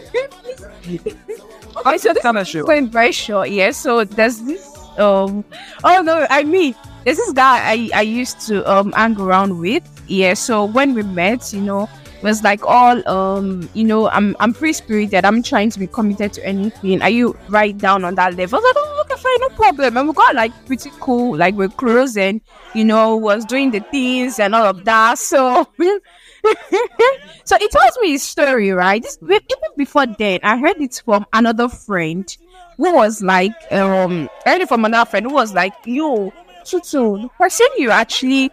[1.76, 3.50] Okay, so this us going very short.
[3.50, 3.70] Yeah.
[3.70, 4.70] So there's this.
[4.98, 5.44] Um.
[5.82, 9.82] Oh no, I mean, there's this guy I I used to um hang around with.
[10.06, 10.34] Yeah.
[10.34, 13.68] So when we met, you know, it was like all um.
[13.74, 15.24] You know, I'm I'm free spirited.
[15.24, 17.02] I'm trying to be committed to anything.
[17.02, 18.58] Are you right down on that level?
[18.58, 19.96] I was like, oh, okay, fine, no problem.
[19.96, 21.36] And we got like pretty cool.
[21.36, 22.40] Like we're close and
[22.74, 25.18] you know was doing the things and all of that.
[25.18, 25.66] So.
[27.44, 29.02] so he tells me his story, right?
[29.02, 29.40] This, even
[29.76, 32.36] before then, I heard it from another friend
[32.76, 36.32] who was like, um, I heard it from another friend who was like, yo,
[36.64, 38.50] Tutu, the person you're actually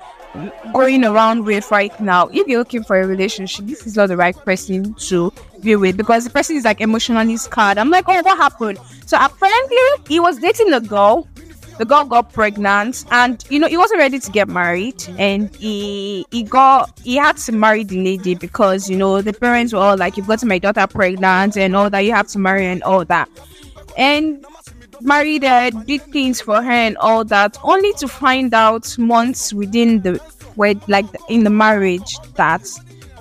[0.73, 4.17] going around with right now, if you're looking for a relationship, this is not the
[4.17, 7.77] right person to be with because the person is like emotionally scarred.
[7.77, 8.79] I'm like, oh, what happened?
[9.05, 9.77] So apparently,
[10.07, 11.27] he was dating a girl
[11.77, 16.25] the girl got pregnant and you know he wasn't ready to get married and he
[16.31, 19.97] he got he had to marry the lady because you know the parents were all
[19.97, 23.05] like you've got my daughter pregnant and all that you have to marry and all
[23.05, 23.29] that.
[23.97, 24.45] And
[25.01, 30.01] married her did things for her and all that only to find out months within
[30.01, 30.21] the
[30.55, 32.63] wed like in the marriage that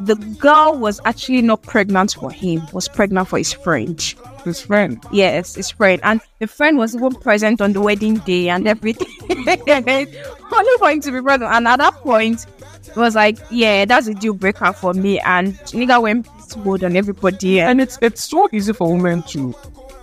[0.01, 5.03] the girl was actually not pregnant for him was pregnant for his friend His friend.
[5.12, 6.00] Yes, his friend.
[6.03, 9.07] And the friend was even present on the wedding day and everything.
[9.31, 11.50] Only for him to be present.
[11.53, 12.46] And at that point,
[12.87, 15.18] it was like, yeah, that's a deal breaker for me.
[15.20, 16.26] And nigga went
[16.64, 17.61] mode on everybody.
[17.61, 19.55] And it's it's so easy for women to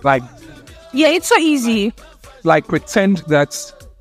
[0.02, 0.22] like
[0.92, 1.92] yeah, it's so easy.
[2.44, 3.52] like pretend that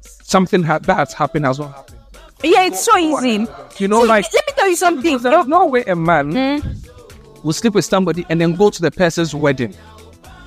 [0.01, 1.97] something ha- bad happened as well happened.
[2.43, 3.47] Yeah, it's so easy.
[3.79, 5.17] You know, See, like let me tell you something.
[5.17, 7.43] there's no way a man Mm.
[7.43, 9.73] will sleep with somebody and then go to the person's wedding.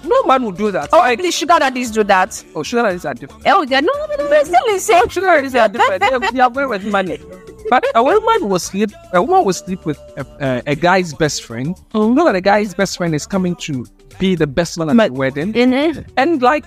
[0.05, 0.89] No man will do that.
[0.93, 2.43] Oh, like, please, sugar daddies do that.
[2.55, 3.43] oh, sugar daddies are different.
[3.47, 5.09] Oh, they're no, no, no, they're still the same.
[5.09, 6.01] Sugar daddies are different.
[6.23, 7.19] they, they are very with money.
[7.69, 8.91] But a woman will sleep.
[9.13, 11.77] A woman will sleep with a, uh, a guy's best friend.
[11.95, 13.87] You know that the guy's best friend is coming to
[14.19, 16.07] be the best man at But- the wedding, Mhm.
[16.17, 16.65] and like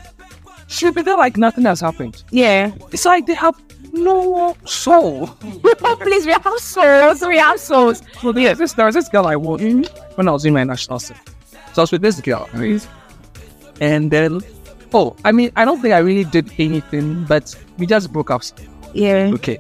[0.67, 2.24] she'll be there like nothing has happened.
[2.32, 2.72] Yeah.
[2.91, 3.56] It's like they have
[3.91, 5.30] no soul.
[5.84, 7.22] oh, please, we have souls.
[7.22, 8.02] We have souls.
[8.22, 9.62] So yeah, this, there was this girl I was
[10.15, 11.22] when I was in my national service.
[11.74, 12.88] So I was with this girl, right?
[13.81, 14.41] And then,
[14.93, 18.43] oh, I mean, I don't think I really did anything, but we just broke up.
[18.93, 19.31] Yeah.
[19.33, 19.59] Okay.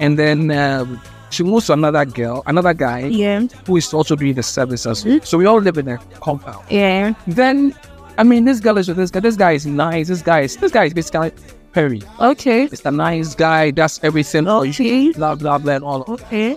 [0.00, 3.42] And then um, she moves to another girl, another guy Yeah.
[3.66, 4.86] who is also doing the services.
[4.86, 5.20] as well.
[5.22, 6.64] So we all live in a compound.
[6.70, 7.12] Yeah.
[7.26, 7.74] Then,
[8.18, 9.20] I mean, this girl is with this guy.
[9.20, 10.08] This guy is nice.
[10.08, 11.32] This guy is, this guy is basically
[11.72, 12.02] Perry.
[12.18, 12.64] Okay.
[12.64, 15.12] It's a nice guy, does everything you, Okay.
[15.12, 16.56] blah, blah, blah, and all Okay.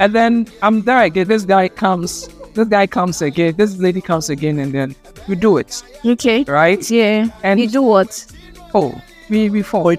[0.00, 1.28] and then I'm there again.
[1.28, 2.28] This guy comes.
[2.54, 3.54] This guy comes again.
[3.56, 4.94] This lady comes again, and then
[5.28, 6.44] we do it, Okay.
[6.44, 6.90] right?
[6.90, 7.28] Yeah.
[7.42, 8.26] And- you do what?
[8.74, 8.94] Oh,
[9.30, 9.90] we we fall.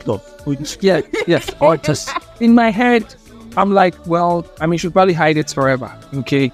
[0.81, 1.49] Yeah, yes.
[1.59, 3.15] Or just in my head,
[3.57, 5.91] I'm like, well, I mean, she'll probably hide it forever.
[6.15, 6.51] Okay.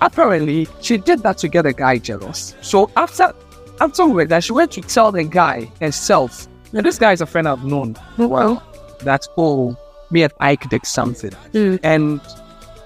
[0.00, 2.54] Apparently, she did that to get a guy jealous.
[2.60, 3.32] So after
[3.80, 6.46] afterward, that she went to tell the guy herself.
[6.72, 7.96] And this guy is a friend I've known.
[8.18, 8.62] Well,
[9.00, 9.76] that oh,
[10.10, 11.78] me and Ike did something, Mm.
[11.82, 12.20] and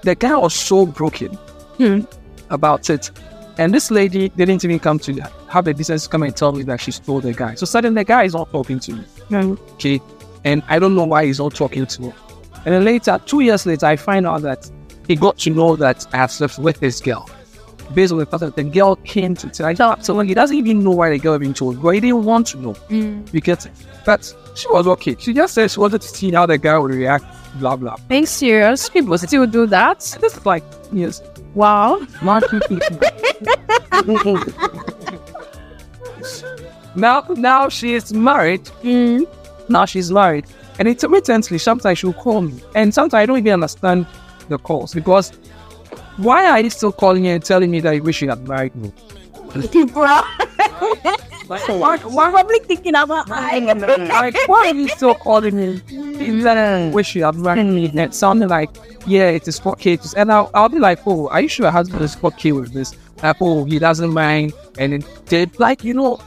[0.03, 1.37] the guy was so broken
[1.77, 2.01] Hmm.
[2.49, 3.11] About it.
[3.57, 5.13] And this lady didn't even come to
[5.49, 7.53] have the decency to come and tell me that she stole the guy.
[7.55, 9.03] So suddenly the guy is not talking to me.
[9.29, 9.59] Mm.
[9.73, 10.01] Okay.
[10.43, 12.13] And I don't know why he's not talking to me.
[12.65, 14.69] And then later, two years later, I find out that
[15.07, 17.29] he got to know that I have slept with this girl.
[17.93, 20.01] based on the fact that the girl came to tell him.
[20.01, 22.57] So he doesn't even know why the girl being told, but he didn't want to
[22.57, 22.73] know.
[23.31, 23.71] Get it?
[24.05, 25.15] But she was okay.
[25.19, 27.25] She just said she wanted to see how the guy would react,
[27.59, 27.97] blah blah.
[28.09, 28.89] Are you serious?
[28.89, 29.99] People still do that?
[30.19, 31.21] This is like yes.
[31.55, 32.01] Wow.
[36.95, 38.63] Now now she is married.
[38.83, 39.27] Mm.
[39.69, 40.45] Now she's married.
[40.79, 42.59] And intermittently, sometimes she'll call me.
[42.75, 44.07] And sometimes I don't even understand
[44.49, 45.31] the calls because
[46.17, 48.75] why are you still calling me and telling me that you wish you had married
[48.75, 48.91] me?
[49.93, 50.21] Bro.
[51.49, 56.91] Like, why, why, Probably thinking about like, why are you still calling me?
[56.91, 57.85] Wish you had married me.
[57.85, 58.69] It sounded like,
[59.05, 60.15] yeah, it is 4K.
[60.15, 62.95] And I'll, I'll be like, oh, are you sure your husband is 4K with this?
[63.21, 64.53] Like, oh, he doesn't mind.
[64.77, 66.19] And then they like, you know,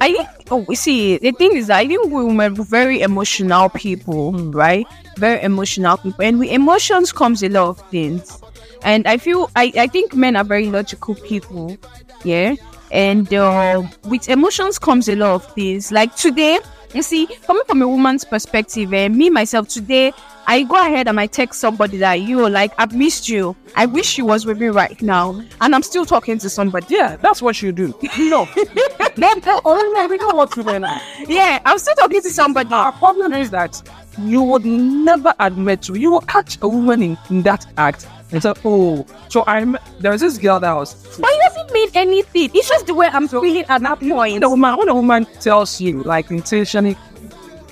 [0.00, 4.50] I think, oh, see, the thing is, I think women are very emotional people, hmm.
[4.50, 4.86] right?
[5.16, 6.24] Very emotional people.
[6.24, 8.40] And with emotions comes a lot of things.
[8.82, 11.76] And I feel, I, I think men are very logical people,
[12.24, 12.54] yeah?
[12.94, 15.90] And uh, with emotions comes a lot of things.
[15.90, 16.60] Like today,
[16.94, 20.12] you see, coming from a woman's perspective, eh, me, myself, today,
[20.46, 23.56] I go ahead and I text somebody that you like, I've missed you.
[23.74, 25.42] I wish you was with me right now.
[25.60, 26.86] And I'm still talking to somebody.
[26.90, 27.94] yeah, that's what you do.
[28.16, 28.48] No.
[28.56, 31.02] oh, we don't want to do that.
[31.26, 32.72] Yeah, I'm still talking to somebody.
[32.72, 33.82] Our problem is that
[34.18, 38.42] you would never admit to, you will catch a woman in, in that act and
[38.42, 42.50] say, oh, so I'm, there's this girl that was, But it doesn't mean anything.
[42.54, 44.34] It's just the way I'm feeling at that point.
[44.34, 46.96] when a woman, when a woman tells you, like intentionally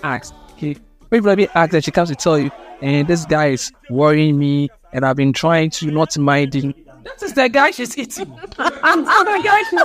[0.02, 0.76] acts, okay,
[1.10, 2.50] maybe let me act that she comes to tell you,
[2.80, 6.74] and this guy is worrying me, and I've been trying to not mind him.
[7.04, 8.32] That is the guy she's eating.
[8.58, 9.80] I'm the guy she's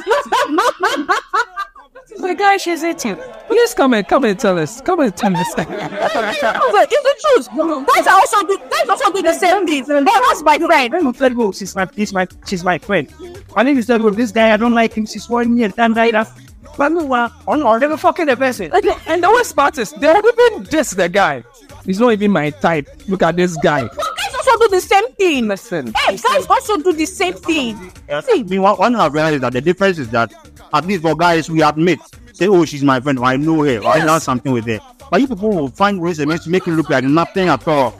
[0.97, 1.07] eating.
[2.17, 3.15] This is the guy she's eating.
[3.47, 4.81] Please come and come and tell us.
[4.81, 5.53] Come and tell us.
[5.57, 7.85] I was like, it's the truth.
[7.95, 9.83] That's also do, that's also do the same thing.
[9.85, 10.95] That was my friend.
[10.95, 13.07] I'm afraid, well, she's my, she's my, she's my friend.
[13.55, 14.15] My name is Douglas.
[14.15, 15.05] This guy, I don't like him.
[15.05, 16.41] She's warning me and that right after.
[16.77, 18.71] But no, uh, I'm not never fucking the person.
[18.73, 21.43] And the- and the worst part is, they're even this the guy.
[21.85, 22.87] He's not even my type.
[23.07, 23.81] Look at this guy.
[23.87, 25.47] Guys also do the same thing.
[25.47, 25.93] Listen.
[25.95, 27.91] Hey, guys also do the same thing.
[28.09, 30.31] I mean, one, one I've realized that the difference is that
[30.73, 31.99] at least for guys, we admit,
[32.33, 34.79] say, oh, she's my friend, or I know her, or I done something with her.
[35.09, 37.99] But you people will find ways and to make it look like nothing at all.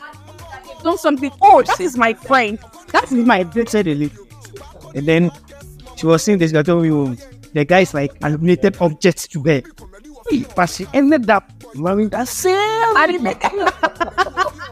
[0.83, 1.31] Do something.
[1.41, 2.59] Oh, that is my friend.
[2.91, 3.87] That is my They said.
[3.87, 4.11] And
[4.93, 5.31] then
[5.95, 7.15] she was saying this guy told me oh,
[7.53, 9.61] the guy is like an illuminated object to her.
[10.55, 11.51] But she ended up
[12.09, 12.95] that same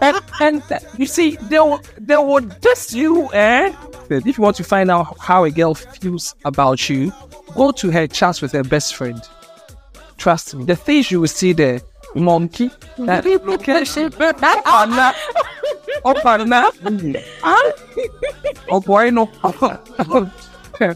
[0.01, 0.63] and, and
[0.97, 3.73] you see, they will, they will diss you, eh?
[4.09, 7.11] If you want to find out how a girl feels about you,
[7.55, 9.21] go to her chat with her best friend.
[10.17, 11.81] Trust me, the things you will see there,
[12.13, 15.13] monkey, uh, location, Opana,
[16.03, 16.71] Opana,
[18.69, 20.31] oh no.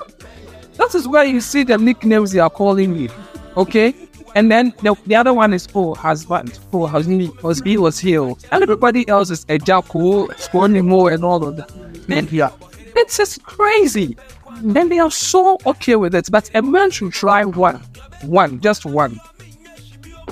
[0.77, 3.09] that is where you see the nicknames they are calling you,
[3.57, 4.08] okay?
[4.35, 9.07] And then the, the other one is oh husband, oh husband, husband was and everybody
[9.07, 12.07] else is a jackal, scoring more and all of that.
[12.07, 12.51] Man, yeah,
[12.95, 14.17] it's just crazy.
[14.47, 17.81] And they are so okay with it, but a man should try one,
[18.23, 19.19] one, just one.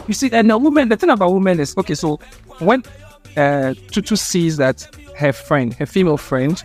[0.08, 1.96] You see, and a woman, the thing about women is okay.
[1.96, 2.20] So
[2.60, 2.84] when
[3.36, 6.64] uh, Tutu sees that her friend, her female friend,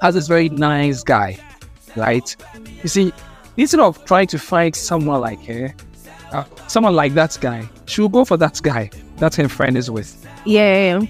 [0.00, 1.38] has this very nice guy,
[1.96, 2.34] right?
[2.82, 3.12] You see,
[3.56, 5.74] instead of trying to find someone like her,
[6.32, 9.90] uh, someone like that guy, she will go for that guy that her friend is
[9.90, 10.26] with.
[10.44, 11.00] Yeah.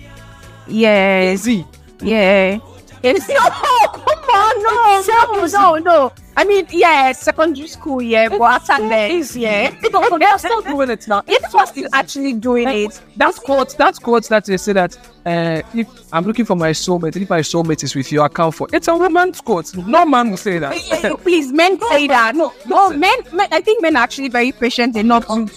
[0.66, 1.37] Yeah.
[1.37, 1.64] See,
[2.00, 2.59] Yeah.
[3.02, 6.12] It's come on, no, no, no, no.
[6.37, 9.71] I mean, yeah, secondary school, yeah, but after that, yeah.
[9.81, 11.23] they're still doing it now.
[11.27, 13.01] It's was still actually doing it.
[13.17, 13.77] That's quote.
[13.77, 17.41] That's quote that they say that uh, if I'm looking for my soulmate, if my
[17.41, 18.69] soulmate is with you, I count for.
[18.73, 19.75] It's a woman's quote.
[19.77, 20.77] No man will say that.
[20.88, 22.37] Yeah, Please, men say that.
[22.37, 23.49] No, no, men, men.
[23.51, 25.51] I think men are actually very patient enough to.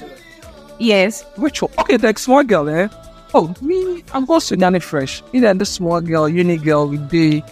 [0.79, 1.23] Yes.
[1.35, 1.71] Which one?
[1.77, 2.87] Okay, the small girl, eh?
[3.33, 5.23] Oh, me, I'm going to Nani Fresh.
[5.31, 7.43] You know, the small girl, uni girl, we did,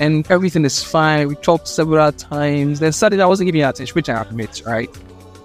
[0.00, 1.28] and everything is fine.
[1.28, 2.80] We talked several times.
[2.80, 4.90] Then suddenly I wasn't giving attention, which I admit, right?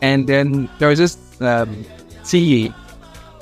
[0.02, 1.86] And then there was this um,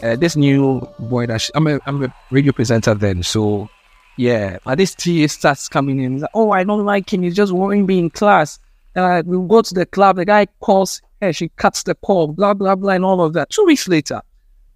[0.03, 3.69] uh, this new boy that she, I'm, a, I'm a radio presenter then, so
[4.17, 4.57] yeah.
[4.65, 6.19] But this TA starts coming in.
[6.19, 7.21] Like, oh, I don't like him.
[7.23, 8.59] He's just worrying me in class.
[8.95, 10.17] Uh, we go to the club.
[10.17, 11.31] The guy calls her.
[11.31, 12.27] She cuts the call.
[12.27, 13.51] Blah blah blah, and all of that.
[13.51, 14.21] Two weeks later,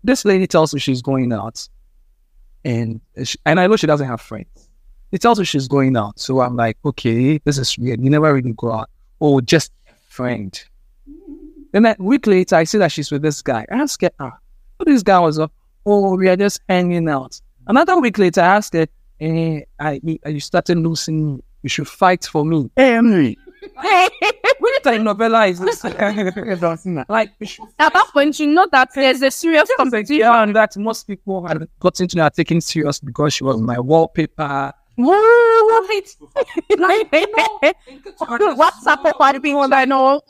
[0.03, 1.67] this lady tells me she's going out,
[2.63, 4.66] and she, and I know she doesn't have friends.
[5.11, 8.01] She tells me she's going out, so I'm like, okay, this is weird.
[8.03, 8.89] You never really go out.
[9.21, 10.61] Oh, just a friend.
[11.71, 13.65] Then a week later, I see that she's with this guy.
[13.71, 14.37] I ask her, ah,
[14.79, 15.51] who this guy was up?
[15.85, 17.39] Oh, we are just hanging out.
[17.67, 18.87] Another week later, I ask her,
[19.21, 21.35] eh, I, I, you started losing.
[21.37, 21.43] me.
[21.63, 22.69] You should fight for me.
[22.75, 23.37] Hey, Emily,
[24.59, 25.83] Which telenovela is this?
[27.09, 27.29] like,
[27.79, 30.17] At that point, you know that there's a serious competition.
[30.17, 33.59] yeah, and that most people had gotten to know her taking serious because she was
[33.61, 34.73] my wallpaper.
[34.97, 35.89] What?
[38.57, 40.21] WhatsApp for party people I know.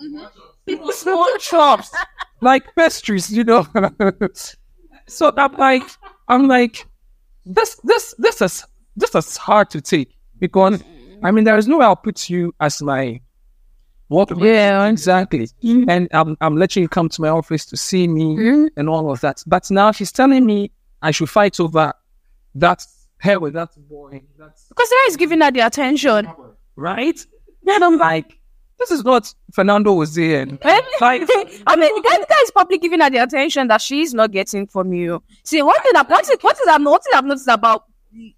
[0.91, 1.95] small shops
[2.41, 3.65] like pastries, you know.
[5.07, 5.84] so I'm like,
[6.28, 6.86] I'm like,
[7.45, 8.65] this, this, this is
[8.97, 10.09] this is hard to take
[10.39, 10.84] because
[11.24, 13.22] I mean there is no way I'll put you as my
[14.07, 14.32] what?
[14.38, 15.47] Yeah, exactly.
[15.63, 19.22] And I'm I'm letting you come to my office to see me and all of
[19.22, 19.43] that.
[19.45, 21.93] But now she's telling me I should fight over
[22.55, 22.86] that
[23.20, 24.22] hair with that boy.
[24.38, 26.28] That's Because guy is giving her the attention.
[26.76, 27.20] right.
[27.68, 28.39] And I'm like,
[28.80, 30.45] this is not Fernando was there.
[31.01, 31.24] Like,
[31.68, 34.32] I mean, the guy, the guy is probably giving her the attention that she's not
[34.32, 35.22] getting from you.
[35.43, 37.84] See, one thing that what is what is I'm what is I've noticed about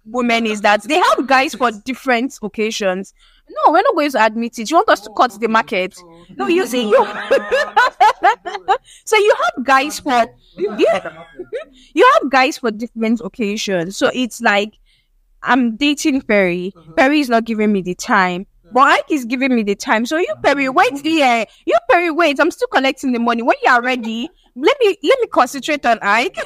[0.04, 3.14] women is that they have guys for different occasions.
[3.50, 4.70] No, we're not going to admit it.
[4.70, 5.98] You want us to cut the market?
[6.36, 7.04] No, you see, you.
[9.04, 10.26] so you have guys for
[10.56, 11.24] yeah,
[11.94, 13.96] you have guys for different occasions.
[13.96, 14.78] So it's like
[15.42, 16.72] I'm dating Perry.
[16.76, 16.94] Mm-hmm.
[16.94, 18.46] Perry is not giving me the time.
[18.72, 20.06] But Ike is giving me the time.
[20.06, 21.44] So you Perry, wait here.
[21.66, 22.38] You Perry, wait.
[22.38, 23.42] I'm still collecting the money.
[23.42, 24.30] When you are ready,
[24.60, 26.36] let me let me concentrate on Ike.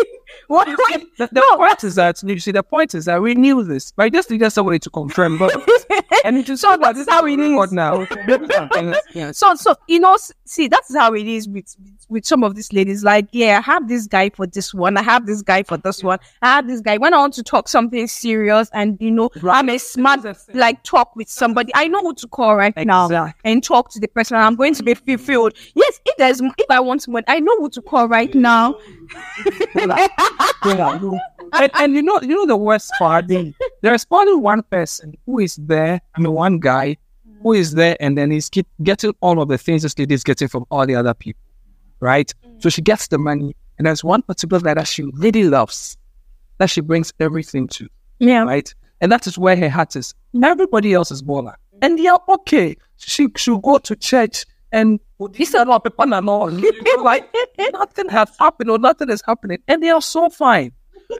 [0.48, 1.02] what, what?
[1.18, 4.04] the, the point is that you see the point is that we knew this, but
[4.04, 5.38] I just needed somebody to confirm.
[5.38, 5.52] But
[6.24, 7.52] and it is So that is how it is.
[7.52, 8.06] What now?
[9.14, 9.38] yes.
[9.38, 13.02] So, so you know, see, that's how it is with with some of these ladies.
[13.04, 16.02] Like, yeah, I have this guy for this one, I have this guy for this
[16.02, 16.98] one, I have this guy.
[16.98, 20.20] When I want to talk something serious, and you know, I'm a smart
[20.54, 24.08] like talk with somebody, I know who to call right now and talk to the
[24.08, 24.36] person.
[24.36, 25.54] I'm going to be fulfilled.
[25.74, 28.76] Yes, if there's if I want money, I know who to call right now.
[31.52, 33.26] and, and you know, you know the worst part.
[33.82, 36.00] There's only one person who is there.
[36.14, 36.96] I mean, one guy
[37.42, 40.24] who is there, and then he's keep getting all of the things this lady is
[40.24, 41.42] getting from all the other people,
[42.00, 42.32] right?
[42.46, 42.62] Mm.
[42.62, 45.96] So she gets the money, and there's one particular guy that she really loves,
[46.58, 47.88] that she brings everything to,
[48.18, 48.44] Yeah.
[48.44, 48.72] right?
[49.00, 50.14] And that is where her heart is.
[50.42, 51.78] Everybody else is baller, mm.
[51.82, 52.76] and they are okay.
[52.96, 54.46] She should go to church.
[54.72, 54.98] And
[55.34, 56.52] he said, "Oh, people are not
[57.02, 57.32] like
[57.72, 60.72] nothing has happened or nothing is happening, and they are so fine."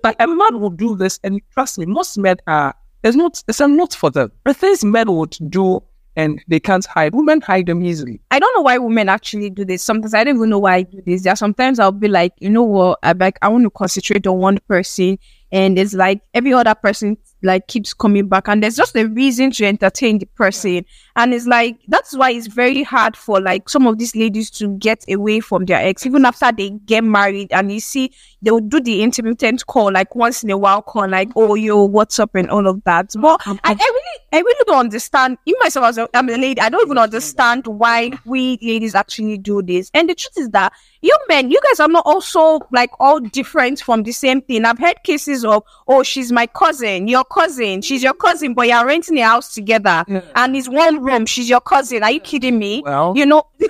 [0.03, 2.75] But a man will do this, and trust me, most men are.
[3.05, 3.43] It's not.
[3.47, 4.33] It's a not for them.
[4.45, 5.83] The things men would do,
[6.17, 7.15] and they can't hide.
[7.15, 8.21] Women hide them easily.
[8.31, 9.83] I don't know why women actually do this.
[9.83, 11.23] Sometimes I don't even know why I do this.
[11.23, 14.39] There sometimes I'll be like, you know what, I like I want to concentrate on
[14.39, 15.19] one person,
[15.53, 19.51] and it's like every other person like keeps coming back, and there's just a reason
[19.53, 20.85] to entertain the person,
[21.17, 24.77] and it's like that's why it's very hard for like some of these ladies to
[24.79, 28.61] get away from their ex, even after they get married, and you see they will
[28.61, 32.35] do the intermittent call like once in a while, call like, oh yo, what's up,
[32.35, 33.11] and all of that.
[33.19, 35.39] But I, I really, I really don't understand.
[35.47, 39.39] Even myself as a, I'm a lady, I don't even understand why we ladies actually
[39.39, 39.91] do this.
[39.95, 43.81] And the truth is that you men, you guys are not also like all different
[43.81, 44.65] from the same thing.
[44.65, 48.87] I've heard cases of, oh, she's my cousin, your cousin, she's your cousin, but you're
[48.87, 50.05] renting a house together,
[50.35, 51.27] and it's one room.
[51.27, 52.03] She's your cousin.
[52.03, 52.83] Are you kidding me?
[52.85, 53.43] Well- you know.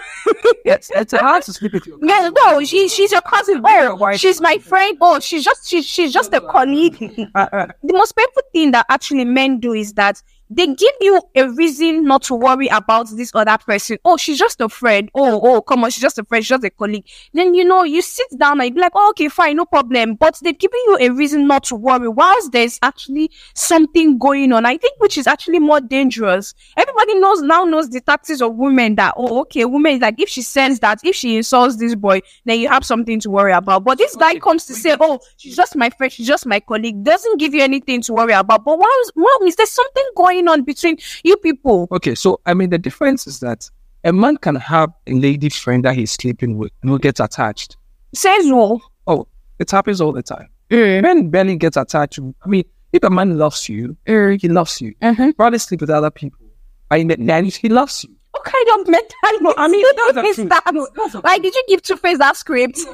[0.67, 1.99] It's it's hard to sleep with you.
[2.03, 3.61] Yeah, no, she, she's your cousin.
[3.65, 4.97] Oh, she's my friend.
[5.01, 6.97] Oh, she's just she's, she's just a colleague.
[7.35, 7.67] Uh, uh.
[7.83, 12.05] the most painful thing that actually men do is that they give you a reason
[12.05, 13.99] not to worry about this other person.
[14.05, 15.11] Oh, she's just a friend.
[15.15, 17.07] Oh, oh, come on, she's just a friend, she's just a colleague.
[17.33, 20.15] Then you know, you sit down and you be like, oh, okay, fine, no problem.
[20.15, 24.67] But they're giving you a reason not to worry, whilst there's actually something going on.
[24.67, 26.55] I think which is actually more dangerous.
[26.77, 30.29] Everybody knows now knows the tactics of women that oh, okay, women is like if
[30.29, 33.85] she sends that, if she insults this boy, then you have something to worry about.
[33.85, 37.03] But this guy comes to say, oh, she's just my friend, she's just my colleague,
[37.03, 38.65] doesn't give you anything to worry about.
[38.65, 41.89] But why is, well, is there something going on between you people?
[41.93, 43.71] Okay, so I mean the difference is that
[44.05, 47.77] a man can have a lady friend that he's sleeping with and who gets attached.
[48.13, 48.81] Says no.
[49.07, 49.27] Oh,
[49.59, 50.49] it happens all the time.
[50.71, 52.19] Men barely get attached.
[52.19, 54.95] I mean, if a man loves you, he loves you.
[55.03, 55.31] Mm-hmm.
[55.31, 56.47] Probably sleep with other people.
[56.91, 58.15] I mean, then he loves you.
[58.33, 59.17] What kind of mental?
[59.41, 61.23] No, I mean, that's is that?
[61.23, 62.81] Like, did you give Two Face that script?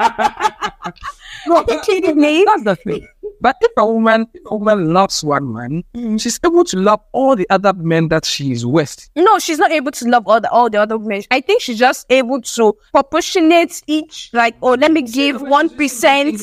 [1.46, 2.44] No, kidding me?
[2.44, 3.08] That's the thing.
[3.40, 6.20] But if a woman, if a woman loves one man, mm.
[6.20, 9.08] she's able to love all the other men that she is with.
[9.16, 11.22] No, she's not able to love all the all the other men.
[11.30, 14.30] I think she's just able to proportionate each.
[14.32, 16.40] Like, oh, let me give one percent.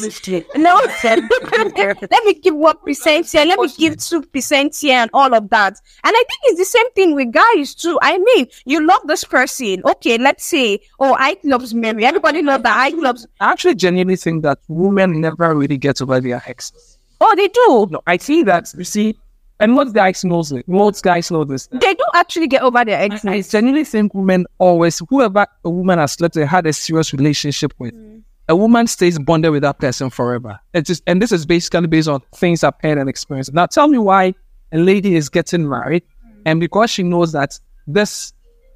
[0.56, 3.46] No, let me give one percent here.
[3.46, 5.80] Let me give two percent here, and all of that.
[6.04, 8.00] And I think it's the same thing with guys too.
[8.02, 9.82] I mean, you love this person.
[9.86, 12.06] Okay, let's say, oh, I loves Mary.
[12.06, 13.28] Everybody knows that Ike loves.
[13.40, 16.87] I actually genuinely think that women never really get over their exes.
[17.20, 17.88] Oh, they do.
[17.92, 18.74] No, I see that.
[18.78, 19.18] You see,
[19.60, 20.68] And most guys knows it.
[20.68, 21.68] Most guys know this.
[21.68, 23.26] They do actually get over their ex.
[23.26, 27.74] I genuinely think women always, whoever a woman has slept with, had a serious relationship
[27.80, 28.22] with, mm.
[28.48, 30.60] a woman stays bonded with that person forever.
[30.74, 33.54] It's just, and this is basically based on things I've heard and experienced.
[33.54, 34.36] Now, tell me why
[34.72, 36.42] a lady is getting married, mm.
[36.46, 38.34] and because she knows that this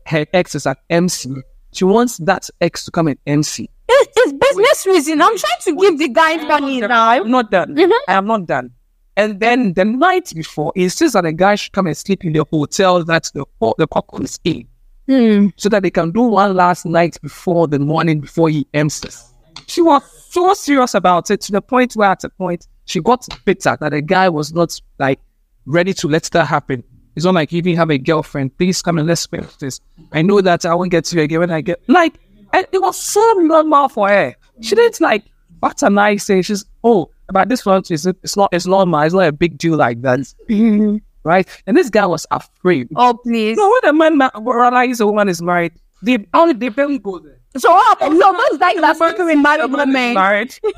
[0.07, 1.31] her ex is at MC,
[1.73, 3.69] she wants that ex to come and MC.
[3.93, 5.21] It, it's business reason.
[5.21, 7.09] I'm trying to give the guy money now.
[7.09, 7.77] I'm not done.
[8.07, 8.71] I am not done.
[9.17, 12.33] And then the night before, he insists that the guy should come and sleep in
[12.33, 13.45] the hotel that the
[13.77, 14.67] the couple is in,
[15.07, 15.47] Hmm.
[15.57, 19.33] so that they can do one last night before the morning before he empties.
[19.67, 23.27] She was so serious about it to the point where, at a point, she got
[23.45, 25.19] bitter that the guy was not like
[25.65, 26.83] ready to let that happen.
[27.15, 28.57] It's not like if you even have a girlfriend.
[28.57, 29.81] Please come and let's finish this.
[30.13, 32.13] I know that I won't get to you again when I get like.
[32.53, 34.35] And it was so normal for her.
[34.61, 35.23] She didn't like
[35.61, 36.43] what am I saying?
[36.43, 37.83] She's oh about this one.
[37.89, 39.01] It's it's not it's normal.
[39.01, 40.97] It's not a big deal like that, mm-hmm.
[41.23, 41.47] right?
[41.65, 42.89] And this guy was afraid.
[42.95, 43.57] Oh please.
[43.57, 47.19] No, when a man ma- realizes a woman is married, they only they barely go
[47.19, 47.37] there.
[47.57, 48.19] So what happened?
[48.19, 50.13] So those guys that sleeping with married women.
[50.13, 50.57] Married.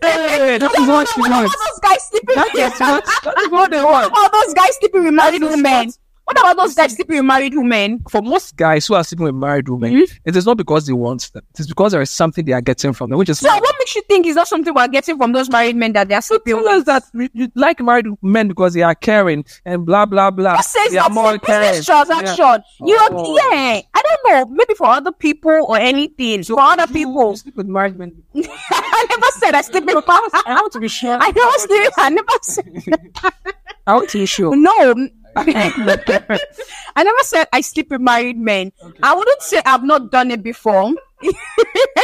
[0.00, 1.54] Hey, that is what she All wants.
[1.54, 4.12] those guys sleeping That is what, that is what they want.
[4.14, 5.90] All those guys sleeping with married women.
[6.24, 8.02] What about those guys sleeping with married women?
[8.08, 10.16] For most guys who are sleeping with married women, Mm-hmm.
[10.24, 11.42] it is not because they want them.
[11.52, 13.74] It is because there is something they are getting from them, which is So what
[13.78, 16.54] makes you think is not something we're getting from those married men that they're sleeping
[16.54, 16.88] tell with?
[16.88, 20.56] us that you like married men because they are caring and blah blah blah.
[20.56, 21.82] That says they are more caring.
[21.82, 22.62] transaction.
[22.80, 23.36] You Oh.
[23.52, 23.80] yeah.
[23.92, 24.46] I don't know.
[24.56, 26.42] Maybe for other people or anything.
[26.42, 27.36] for other people.
[27.36, 28.12] Sleep with married men.
[28.34, 31.18] I never said I sleep with I want to be sure.
[31.20, 31.92] I never sleep.
[31.98, 32.82] I never said
[33.86, 34.56] I want to be sure.
[34.56, 35.08] no.
[35.36, 38.72] I never said I sleep with married men.
[39.02, 40.92] I wouldn't say I've not done it before.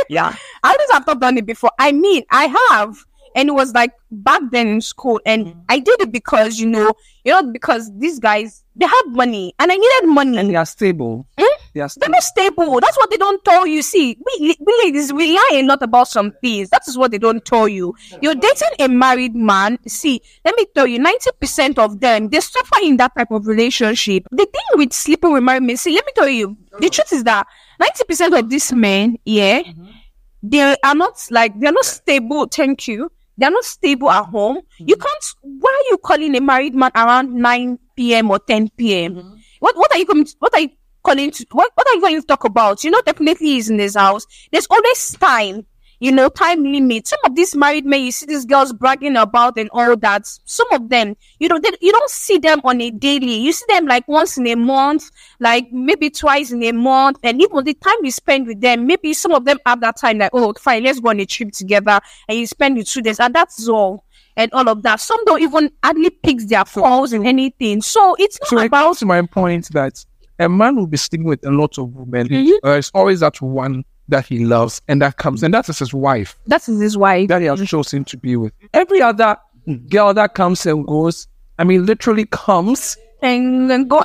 [0.09, 0.35] Yeah.
[0.63, 1.71] I wouldn't have not done it before.
[1.79, 3.05] I mean, I have.
[3.37, 5.21] And it was like back then in school.
[5.25, 6.93] And I did it because, you know,
[7.25, 10.39] you know, because these guys, they have money and I needed money.
[10.39, 11.27] And they are stable.
[11.39, 11.45] Hmm?
[11.75, 12.11] They are They're stable.
[12.13, 12.81] not stable.
[12.81, 13.83] That's what they don't tell you.
[13.83, 16.71] See, we, we ladies, we lie a lot about some things.
[16.71, 17.95] That is what they don't tell you.
[18.21, 19.79] You're dating a married man.
[19.87, 24.25] See, let me tell you, 90% of them, they suffer in that type of relationship.
[24.31, 27.25] The thing with sleeping with married men, see, let me tell you, the truth is
[27.25, 27.47] that
[27.81, 29.63] 90% of these men, yeah,
[30.43, 32.47] they are not like, they're not stable.
[32.47, 33.13] Thank you.
[33.41, 34.61] They're not stable at home.
[34.79, 35.03] You mm-hmm.
[35.03, 38.31] can't, why are you calling a married man around 9 p.m.
[38.31, 39.15] or 10 p.m.?
[39.15, 39.35] Mm-hmm.
[39.61, 40.69] What, what are you coming, to, what are you
[41.03, 42.85] calling to, what, what are you going to talk about?
[42.85, 44.27] You know, definitely he's in his house.
[44.53, 45.65] There's always time,
[46.01, 47.07] you know, time limit.
[47.07, 50.27] Some of these married men, you see these girls bragging about and all that.
[50.47, 53.35] Some of them, you know, they, you don't see them on a daily.
[53.35, 57.19] You see them like once in a month, like maybe twice in a month.
[57.23, 60.19] And even the time you spend with them, maybe some of them have that time
[60.19, 62.01] like, oh, fine, let's go on a trip together.
[62.29, 63.21] And you spend the two days.
[63.21, 64.05] And that's all.
[64.37, 65.01] And all of that.
[65.01, 67.83] Some don't even hardly pick their calls and anything.
[67.83, 70.03] So it's not So it about my point that
[70.39, 72.29] a man will be sleeping with a lot of women.
[72.29, 72.53] Mhm.
[72.65, 75.95] Uh, it's always that one that he loves, and that comes, and that is his
[75.95, 77.29] wife that is his wife.
[77.29, 78.53] that he has chosen to be with.
[78.75, 79.37] Every other
[79.89, 84.03] girl that comes and goes, I mean, literally comes and, and go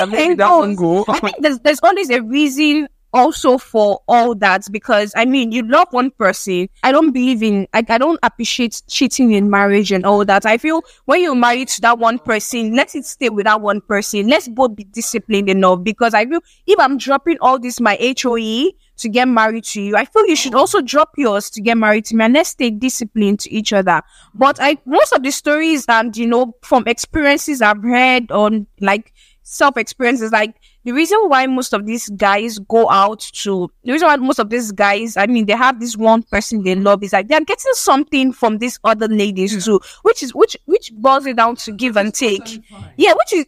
[0.00, 0.76] and and goes.
[0.76, 1.04] go.
[1.08, 5.62] I think there's there's always a reason also for all that because I mean you
[5.66, 6.68] love one person.
[6.82, 10.46] I don't believe in I, I don't appreciate cheating in marriage and all that.
[10.46, 13.80] I feel when you're married to that one person, let it stay with that one
[13.80, 14.28] person.
[14.28, 18.70] Let's both be disciplined enough because I feel if I'm dropping all this my HOE
[19.00, 22.04] to get married to you, I feel you should also drop yours to get married
[22.06, 24.02] to me and let's stay disciplined to each other.
[24.34, 29.12] But I most of the stories and you know from experiences I've read on like
[29.42, 34.06] self experiences like the reason why most of these guys go out to the reason
[34.06, 37.12] why most of these guys I mean they have this one person they love is
[37.12, 41.36] like they're getting something from these other ladies too, which is which which boils it
[41.36, 42.62] down to give and take.
[42.96, 43.46] Yeah, which is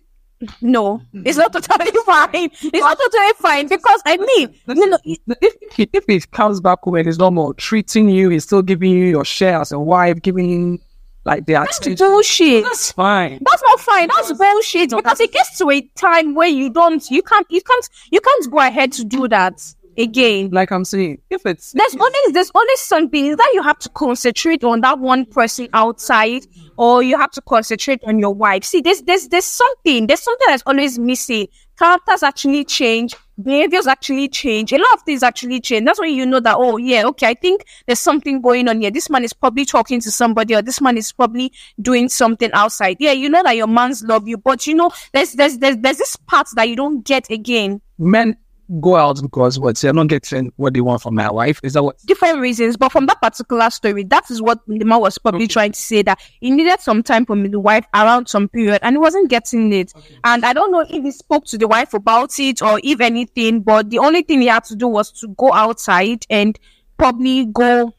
[0.61, 2.51] no, it's not totally fine.
[2.63, 6.87] It's not totally fine because I mean, no, it- if he, if he comes back
[6.87, 10.49] when he's not treating you, he's still giving you your share as a wife, giving
[10.51, 10.79] you
[11.25, 11.99] like the that's attitude.
[11.99, 12.65] bullshit.
[12.65, 13.39] That's fine.
[13.45, 14.09] That's not fine.
[14.09, 14.91] That's bullshit.
[14.91, 18.51] Because it gets to a time where you don't, you can't, you can't, you can't
[18.51, 19.63] go ahead to do that
[19.97, 20.51] again.
[20.51, 24.65] Like I'm saying, if it's There's always, there's always something that you have to concentrate
[24.65, 28.65] on that one person outside, or you have to concentrate on your wife.
[28.65, 31.49] See, there's, there's, there's something, there's something that's always missing.
[31.79, 33.15] Characters actually change.
[33.43, 34.73] Behaviors actually change.
[34.73, 35.87] A lot of things actually change.
[35.87, 38.91] That's when you know that, oh, yeah, okay, I think there's something going on here.
[38.91, 42.99] This man is probably talking to somebody, or this man is probably doing something outside.
[43.01, 45.99] Yeah, you know that your man's love you, but you know, there's, there's, there's, there's
[45.99, 47.81] this part that you don't get again.
[47.99, 48.37] men
[48.81, 51.61] go out because what they're not getting what they want from my wife.
[51.63, 51.99] Is that what?
[52.07, 55.73] different reasons, but from that particular story, that is what the man was probably trying
[55.73, 58.99] to say that he needed some time from the wife around some period and he
[58.99, 59.93] wasn't getting it.
[60.25, 63.61] And I don't know if he spoke to the wife about it or if anything,
[63.61, 66.59] but the only thing he had to do was to go outside and
[66.97, 67.93] probably go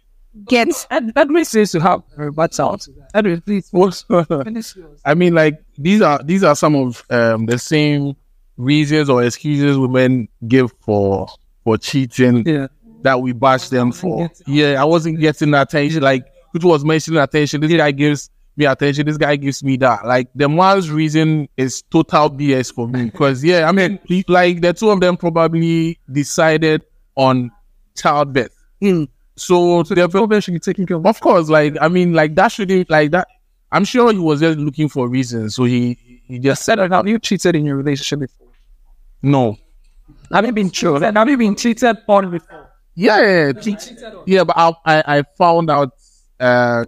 [0.48, 2.88] get Ed- Edwin seems to have a bad sound.
[3.14, 3.68] Edwin, please.
[3.72, 5.02] What's finish yours.
[5.06, 8.16] I mean, like these are these are some of um, the same
[8.58, 11.28] reasons or excuses women give for
[11.64, 12.68] for cheating Yeah.
[13.02, 14.30] that we bash them for.
[14.46, 16.02] Yeah, I wasn't getting attention.
[16.04, 17.62] Like which was mentioning attention.
[17.62, 19.06] This guy gives me attention.
[19.08, 20.06] This guy gives me that.
[20.06, 23.06] Like the man's reason is total BS for me.
[23.06, 26.84] Because yeah, I mean, like the two of them probably decided
[27.16, 27.52] on
[27.96, 28.56] childbirth.
[28.82, 29.08] Mm.
[29.36, 31.06] So to their Probably should be taking care of.
[31.08, 33.28] of course, like I mean, like that shouldn't like that.
[33.72, 35.56] I'm sure he was just looking for reasons.
[35.56, 35.98] So he
[36.28, 37.08] he just Said out.
[37.08, 38.43] You cheated in your relationship before.
[39.24, 39.58] No.
[40.32, 41.16] Have you been chosen?
[41.16, 42.70] Have you been cheated on before?
[42.96, 43.78] Yeah, yeah,
[44.26, 44.44] yeah.
[44.44, 45.94] But I I, I found out
[46.40, 46.86] uh,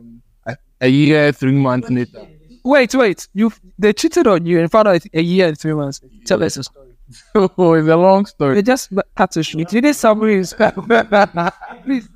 [0.82, 2.28] a, year three months later.
[2.64, 3.28] Wait, wait.
[3.34, 6.02] You they cheated on you and found out a year and three months.
[6.26, 6.92] Tell us a story.
[7.36, 8.56] Oh, it's a long story.
[8.56, 9.72] They just had to shoot.
[9.72, 12.10] You did somebody is please.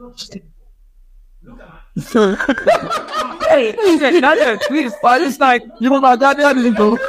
[3.49, 4.93] hey, please, please.
[5.01, 6.97] But it's like you know my go.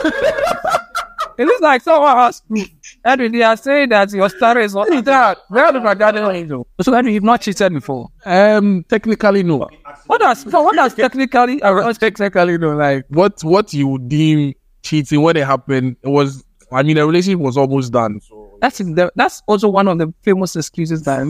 [1.41, 2.67] It looks like someone asked me.
[3.05, 5.39] Edwin, they are saying that your story is what is that?
[5.49, 6.13] Where did my dad
[6.49, 6.67] go?
[6.83, 8.09] So Edwin, you've not cheated before.
[8.25, 9.69] Um, technically no.
[10.07, 12.77] What does what does technically uh, Technically no.
[12.77, 16.45] Like what what you deem cheating when it happened it was.
[16.73, 18.21] I mean, the relationship was almost done.
[18.21, 21.27] So That's the, that's also one of the famous excuses that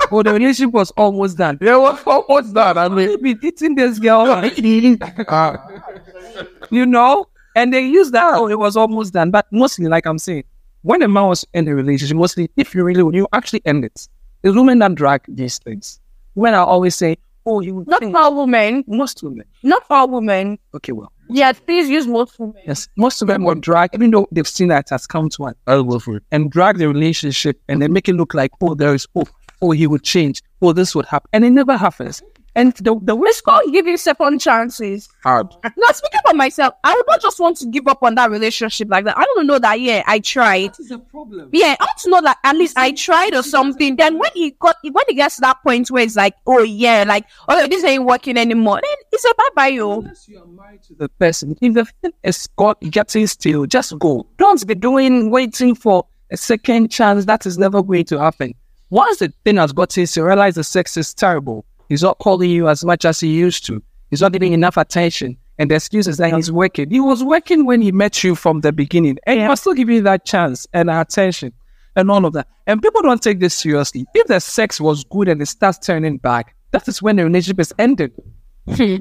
[0.10, 1.58] well, the relationship was almost done.
[1.60, 2.76] yeah, what what- what's that?
[2.76, 4.44] I mean, Maybe dating this girl,
[6.70, 8.34] you know, and they use that.
[8.34, 9.30] Oh, it was almost done.
[9.30, 10.42] But mostly, like I'm saying,
[10.82, 13.84] when a man was in a relationship, mostly if you really would, you actually end
[13.84, 14.08] it.
[14.42, 16.00] It's women that drag these things.
[16.34, 20.58] Women are always saying, "Oh, you not all women, most women." not all women.
[20.74, 22.54] Okay, well, Yeah, please use most women.
[22.66, 25.46] yes, most of them will drag, even though they've seen that it has come to
[25.46, 26.22] an I'll go for it.
[26.30, 29.28] and drag the relationship and then make it look like, oh, there is hope,
[29.60, 31.28] oh, he would change, oh, this would happen.
[31.32, 32.22] And it never happens.
[32.54, 35.08] And the, the Let's go give you second chances.
[35.22, 35.48] Hard.
[35.62, 38.88] Now, speaking for myself, I would not just want to give up on that relationship
[38.90, 39.16] like that.
[39.16, 40.78] I want to know that, yeah, I tried.
[40.78, 41.50] is a problem.
[41.52, 43.96] Yeah, I want to know that at least I tried or something.
[43.96, 47.04] Then when he got, when he gets to that point where it's like, oh yeah,
[47.06, 50.00] like, oh, this ain't working anymore, then it's a bye bye, yo.
[50.00, 53.98] Unless you are married to the person, if the thing is got getting still, just
[53.98, 54.26] go.
[54.38, 57.24] Don't be doing waiting for a second chance.
[57.24, 58.54] That is never going to happen.
[58.90, 61.64] Once the thing has gotten to realize the sex is terrible.
[61.88, 63.82] He's not calling you as much as he used to.
[64.10, 65.36] He's not giving enough attention.
[65.58, 66.90] And the excuse is that he's working.
[66.90, 69.18] He was working when he met you from the beginning.
[69.26, 71.52] And he must still give you that chance and attention
[71.96, 72.46] and all of that.
[72.66, 74.06] And people don't take this seriously.
[74.14, 77.60] If the sex was good and it starts turning back, that is when the relationship
[77.60, 78.12] is ended.
[78.68, 78.96] Hmm.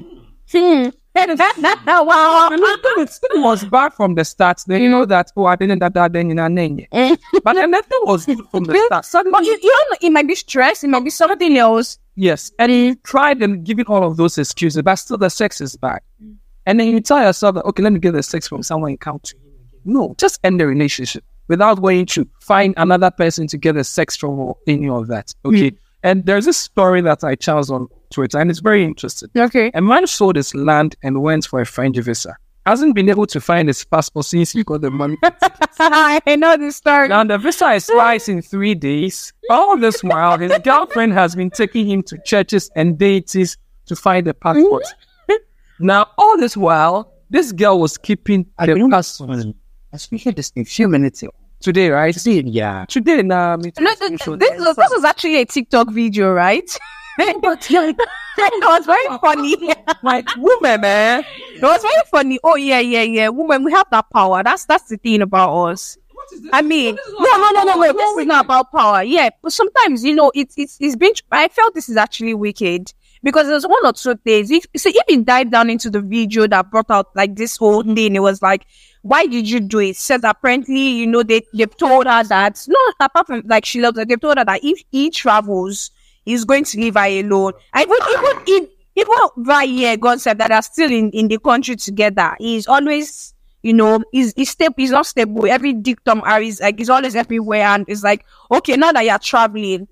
[0.50, 0.90] Hmm.
[2.04, 2.50] Wow.
[2.52, 3.02] Oh,
[3.36, 6.14] it was bad from the start, then you know that, oh, I didn't that, that,
[6.14, 6.86] then you know, then.
[6.92, 7.16] Eh.
[7.44, 9.26] But then nothing was good from the start.
[9.32, 11.98] But you, you don't know, it might be stress, it might be something else.
[12.16, 12.52] yes.
[12.60, 16.00] And you tried and giving all of those excuses, but still the sex is bad.
[16.66, 18.98] And then you tell yourself that, okay, let me get the sex from someone you
[18.98, 19.36] count to.
[19.86, 24.18] No, just end the relationship without going to find another person to get the sex
[24.18, 25.34] from or any of that.
[25.46, 25.70] Okay.
[25.70, 25.76] Hmm.
[26.04, 29.30] And there's this story that I chose on Twitter, and it's very interesting.
[29.36, 29.72] Okay.
[29.74, 32.36] A man sold his land and went for a French visa.
[32.66, 35.18] Hasn't been able to find his passport since he got the money.
[35.80, 37.08] I know this story.
[37.08, 39.32] now the visa expires in three days.
[39.50, 44.28] All this while, his girlfriend has been taking him to churches and deities to find
[44.28, 44.84] the passport.
[45.30, 45.86] Mm-hmm.
[45.86, 49.46] now, all this while, this girl was keeping the passport.
[49.94, 51.24] I speak this in a few minutes.
[51.24, 51.32] ago.
[51.60, 52.14] Today, right?
[52.14, 52.86] See, yeah.
[52.88, 53.84] Today, now, me too.
[53.84, 56.70] No, th- th- this, was, this was actually a TikTok video, right?
[57.18, 57.92] But yeah,
[58.38, 59.56] it was very funny.
[60.04, 61.26] like woman, man.
[61.56, 62.40] It was very funny.
[62.44, 63.30] Oh yeah, yeah, yeah.
[63.30, 64.44] Woman, we have that power.
[64.44, 65.98] That's that's the thing about us.
[66.52, 67.96] I mean, no, no, no, no, wait.
[67.96, 69.02] This is not about power.
[69.02, 71.14] Yeah, but sometimes you know, it's it's it's been.
[71.32, 72.94] I felt this is actually wicked
[73.24, 74.52] because there's one or two things.
[74.52, 77.84] If so, if it dive down into the video that brought out like this whole
[77.84, 78.66] thing, it was like,
[79.02, 79.96] why did you do it?
[79.96, 83.98] Says apparently, you know, they they've told her that no, apart from like she loves
[83.98, 85.92] her, they've told her that if he travels,
[86.28, 87.54] he's going to leave her alone.
[87.74, 89.16] And even even in even
[89.46, 92.36] right here, God said that are still in, in the country together.
[92.40, 94.76] He's always, you know, he's he's stable.
[94.78, 95.46] He's not stable.
[95.48, 99.20] Every dictum are is like he's always everywhere, and it's like okay, now that you're
[99.20, 99.88] traveling,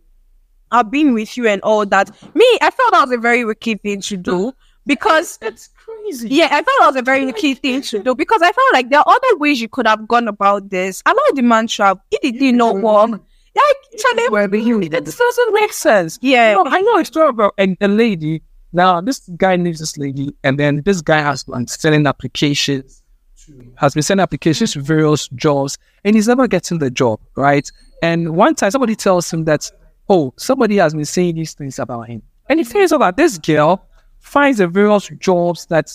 [0.72, 2.10] I've been with you and all that.
[2.36, 4.54] Me, I felt that was a very wicked thing to do
[4.88, 6.30] because It's crazy.
[6.30, 8.90] yeah, I felt that was a very wicked thing to do because I felt like
[8.90, 11.02] there are other ways you could have gone about this.
[11.06, 12.02] Allow the man travel.
[12.12, 13.22] If it did not work,
[13.56, 14.60] Like, where the.
[14.82, 16.20] It doesn't make sense.
[16.22, 16.52] Yeah.
[16.52, 18.42] You know, I know a story about a, a lady.
[18.74, 23.02] Now, this guy needs this lady, and then this guy has been sending applications,
[23.78, 27.72] has been sending applications to various jobs, and he's never getting the job, right?
[28.02, 29.72] And one time, somebody tells him that,
[30.10, 32.22] oh, somebody has been saying these things about him.
[32.50, 33.88] And he finds out oh, that this girl
[34.20, 35.92] finds the various jobs that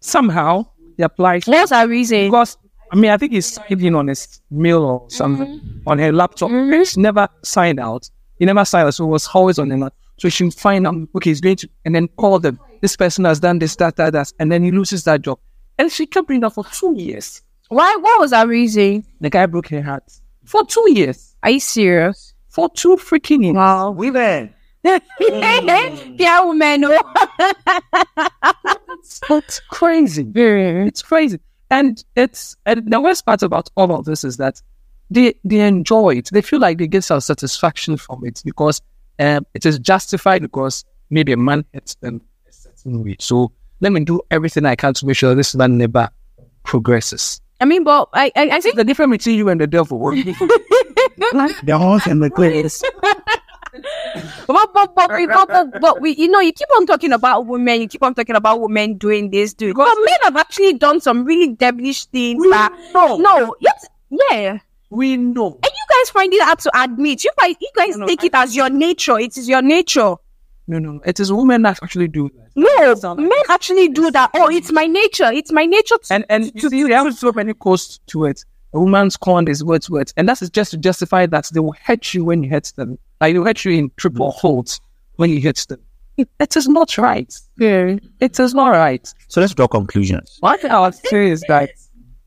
[0.00, 0.66] somehow
[0.96, 2.26] they apply what's our reason?
[2.26, 2.56] because
[2.92, 5.88] I mean I think he's signed in on his mail or something mm-hmm.
[5.88, 6.50] on her laptop.
[6.50, 6.84] Mm-hmm.
[6.84, 8.10] She never signed out.
[8.38, 9.90] He never signed out, so it was always on her.
[10.18, 12.58] So she find out okay, he's going to and then call them.
[12.82, 15.38] This person has done this, that, that, that, and then he loses that job.
[15.78, 17.42] And she kept doing that for two years.
[17.68, 17.96] Why?
[17.96, 19.04] What was our reason?
[19.20, 20.04] The guy broke her heart
[20.44, 21.34] for two years.
[21.42, 22.34] Are you serious?
[22.48, 23.56] For two freaking years.
[23.56, 23.90] Wow.
[23.90, 24.54] Women.
[24.84, 26.84] yeah, woman.
[26.84, 27.12] oh.
[29.28, 29.38] Mm.
[29.38, 30.26] It's crazy.
[30.34, 31.38] It's crazy.
[31.70, 34.60] And it's and the worst part about all of this is that
[35.10, 36.28] they they enjoy it.
[36.32, 38.80] They feel like they get some satisfaction from it because
[39.18, 43.16] um, it is justified because maybe a man hits them a certain way.
[43.18, 46.08] So let me do everything I can to make sure this man never
[46.64, 47.40] progresses.
[47.60, 49.98] I mean, but I, I, I think The difference between you and the devil.
[51.32, 52.82] like The horse and the glass.
[54.46, 57.88] but, but, but, we, but, we, you know, you keep on talking about women, you
[57.88, 59.74] keep on talking about women doing this, doing.
[59.74, 62.42] But men have actually done some really devilish things.
[62.50, 63.16] that, know.
[63.16, 64.58] no, yes, yeah.
[64.90, 65.46] we know.
[65.46, 67.24] And you guys find it hard to admit.
[67.24, 69.18] You guys, you guys No, take it as your nature.
[69.18, 70.16] It is your nature.
[70.68, 71.00] No, no.
[71.04, 72.50] It is women that actually do that.
[72.56, 74.30] No, men actually do that.
[74.34, 75.30] Oh, it's my nature.
[75.30, 75.96] It's my nature.
[75.96, 78.44] To, And and you see, there are so many costs to it.
[78.72, 82.12] A woman's con is words words, and that's just to justify that they will hurt
[82.12, 82.98] you when you hurt them.
[83.20, 84.40] Like they will hurt you in triple mm.
[84.40, 84.80] folds
[85.16, 85.80] when you hit them.
[86.16, 87.32] It, it is not right.
[87.58, 87.96] Yeah.
[88.20, 89.12] It is not right.
[89.28, 90.38] So let's draw conclusions.
[90.40, 91.70] What I would say is that,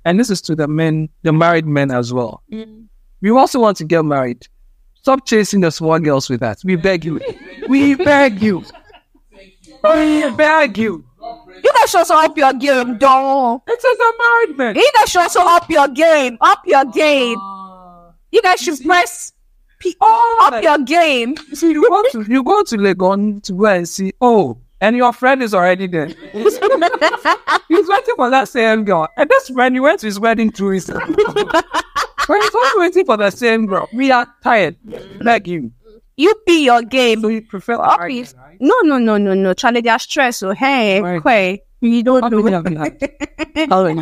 [0.05, 2.43] and this is to the men, the married men as well.
[2.51, 2.85] Mm.
[3.21, 4.47] We also want to get married.
[4.95, 6.63] Stop chasing the small girls with us.
[6.63, 7.19] We beg you.
[7.67, 8.63] We beg you.
[9.83, 11.05] We beg you.
[11.63, 13.61] you guys should also up your game, dog.
[13.67, 14.75] It is a married man.
[14.75, 16.37] You guys should also up your game.
[16.41, 17.37] Up your game.
[17.39, 18.11] Ah.
[18.31, 19.31] You guys should press
[19.79, 21.35] P- up your game.
[21.49, 24.11] You see, you go to you go to Legon to go and see.
[24.21, 26.07] Oh, and your friend is already there.
[26.33, 26.59] He's
[27.87, 30.87] waiting for that same girl, and this friend you went to his wedding to his.
[30.89, 34.75] When he's also waiting for the same girl, we are tired.
[35.21, 35.71] like you.
[36.17, 37.21] You be your game.
[37.21, 37.77] So you prefer it.
[37.77, 38.33] right?
[38.59, 39.53] No, no, no, no, no.
[39.53, 40.39] Charlie, they are stressed.
[40.39, 41.21] So hey, Right.
[41.23, 42.51] Kwe, you don't How do it.
[42.53, 43.69] have you had?
[43.69, 44.01] How many?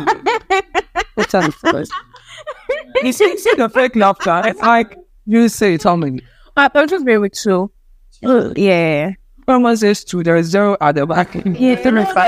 [1.14, 1.92] What time first?
[3.02, 4.42] You see, see the fake laughter.
[4.44, 4.96] It's like
[5.28, 5.82] you say it.
[5.84, 6.20] How many?
[6.56, 7.70] I- I'll just be with two.
[8.56, 9.12] Yeah.
[9.48, 10.22] Someone says two.
[10.22, 11.34] There is zero at the back.
[11.58, 11.80] Yeah,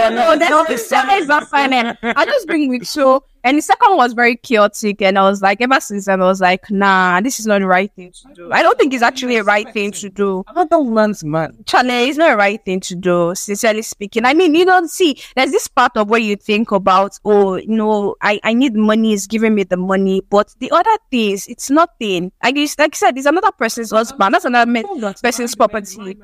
[0.08, 1.72] no, that's that is not fine.
[1.74, 3.22] I just bring with two.
[3.44, 5.00] And the second one was very chaotic.
[5.02, 7.66] And I was like, ever since then, I was like, nah, this is not the
[7.66, 8.52] right thing to do.
[8.52, 10.44] I don't think it's actually a right thing to do.
[10.48, 11.56] Another woman's man.
[11.66, 14.24] Charlie, it's not the right thing to do, sincerely speaking.
[14.24, 17.68] I mean, you don't see, there's this part of where you think about, oh, you
[17.68, 20.22] know, I, I need money, it's giving me the money.
[20.28, 22.32] But the other things, it's nothing.
[22.42, 24.34] I it's, like I said, it's another person's husband.
[24.34, 24.84] That's another man,
[25.22, 26.18] person's property.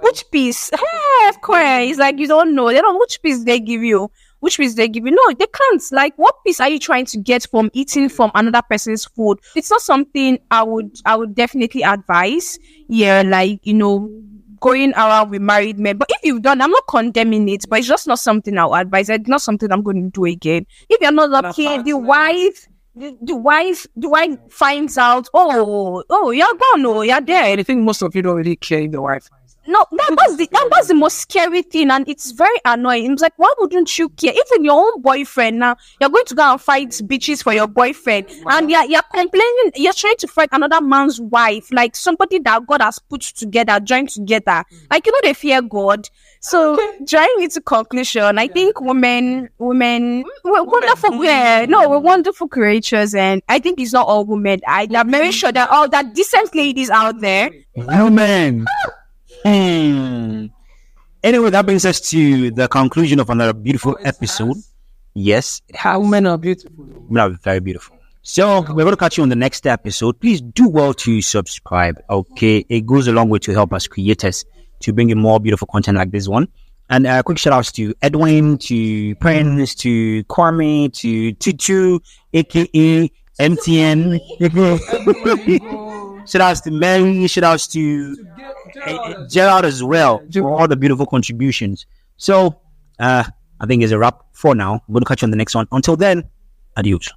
[0.00, 0.70] Which piece?
[0.70, 1.60] Hey, of course.
[1.88, 2.68] It's like you don't know.
[2.68, 4.10] They don't which piece they give you.
[4.40, 5.10] Which piece they give you?
[5.10, 5.82] No, they can't.
[5.90, 9.40] Like, what piece are you trying to get from eating from another person's food?
[9.56, 12.58] It's not something I would I would definitely advise.
[12.88, 14.08] Yeah, like you know,
[14.60, 15.98] going around with married men.
[15.98, 18.80] But if you've done, I'm not condemning it, but it's just not something I would
[18.80, 19.10] advise.
[19.10, 20.66] It's not something I'm going to do again.
[20.88, 22.68] If you're not lucky, the wife.
[22.96, 25.28] The, the wife, the wife finds out.
[25.32, 26.84] Oh, oh, you're gone.
[26.84, 27.60] Oh, you're dead.
[27.60, 29.28] I think most of you don't really care if the wife.
[29.68, 33.12] No, that was the that was the most scary thing, and it's very annoying.
[33.12, 34.32] It's like, why wouldn't you care?
[34.32, 38.26] Even your own boyfriend now, you're going to go and fight bitches for your boyfriend,
[38.46, 42.80] and you're you're complaining, you're trying to fight another man's wife, like somebody that God
[42.80, 44.64] has put together, joined together.
[44.90, 46.08] Like you know, they fear God.
[46.40, 51.22] So drawing into conclusion, I think women, women, we're wonderful.
[51.22, 54.60] Yeah, no, we're wonderful creatures, and I think it's not all women.
[54.66, 57.50] I, I'm very sure that all that decent ladies out there.
[57.76, 58.64] Women.
[59.44, 60.46] Hmm.
[61.22, 64.56] Anyway, that brings us to the conclusion of another beautiful episode.
[65.14, 66.70] Yes, How men are beautiful.
[66.76, 67.96] women are very beautiful.
[68.22, 70.20] So we're going to catch you on the next episode.
[70.20, 72.00] Please do well to subscribe.
[72.10, 74.44] Okay, it goes a long way to help us creators
[74.80, 76.46] to bring in more beautiful content like this one.
[76.90, 81.98] And uh, quick shout outs to Edwin, to Prince, to Kwame, to Tutu,
[82.32, 83.10] aka
[83.40, 84.20] MTN.
[86.28, 87.26] Shout outs to Mary.
[87.26, 91.86] Shout outs to, to Gerald, as well for all the beautiful contributions.
[92.18, 92.60] So
[92.98, 93.24] uh,
[93.58, 94.82] I think it's a wrap for now.
[94.88, 95.66] We'll catch you on the next one.
[95.72, 96.28] Until then,
[96.76, 97.08] adios.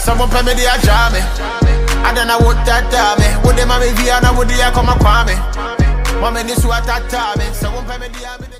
[0.00, 1.63] Someone play me the.
[2.04, 3.42] I don't know what that dame.
[3.44, 5.34] Would they mommy via na would they come a kwame?
[6.20, 7.44] Mama ni su atata me.
[7.54, 8.53] Someone pay me the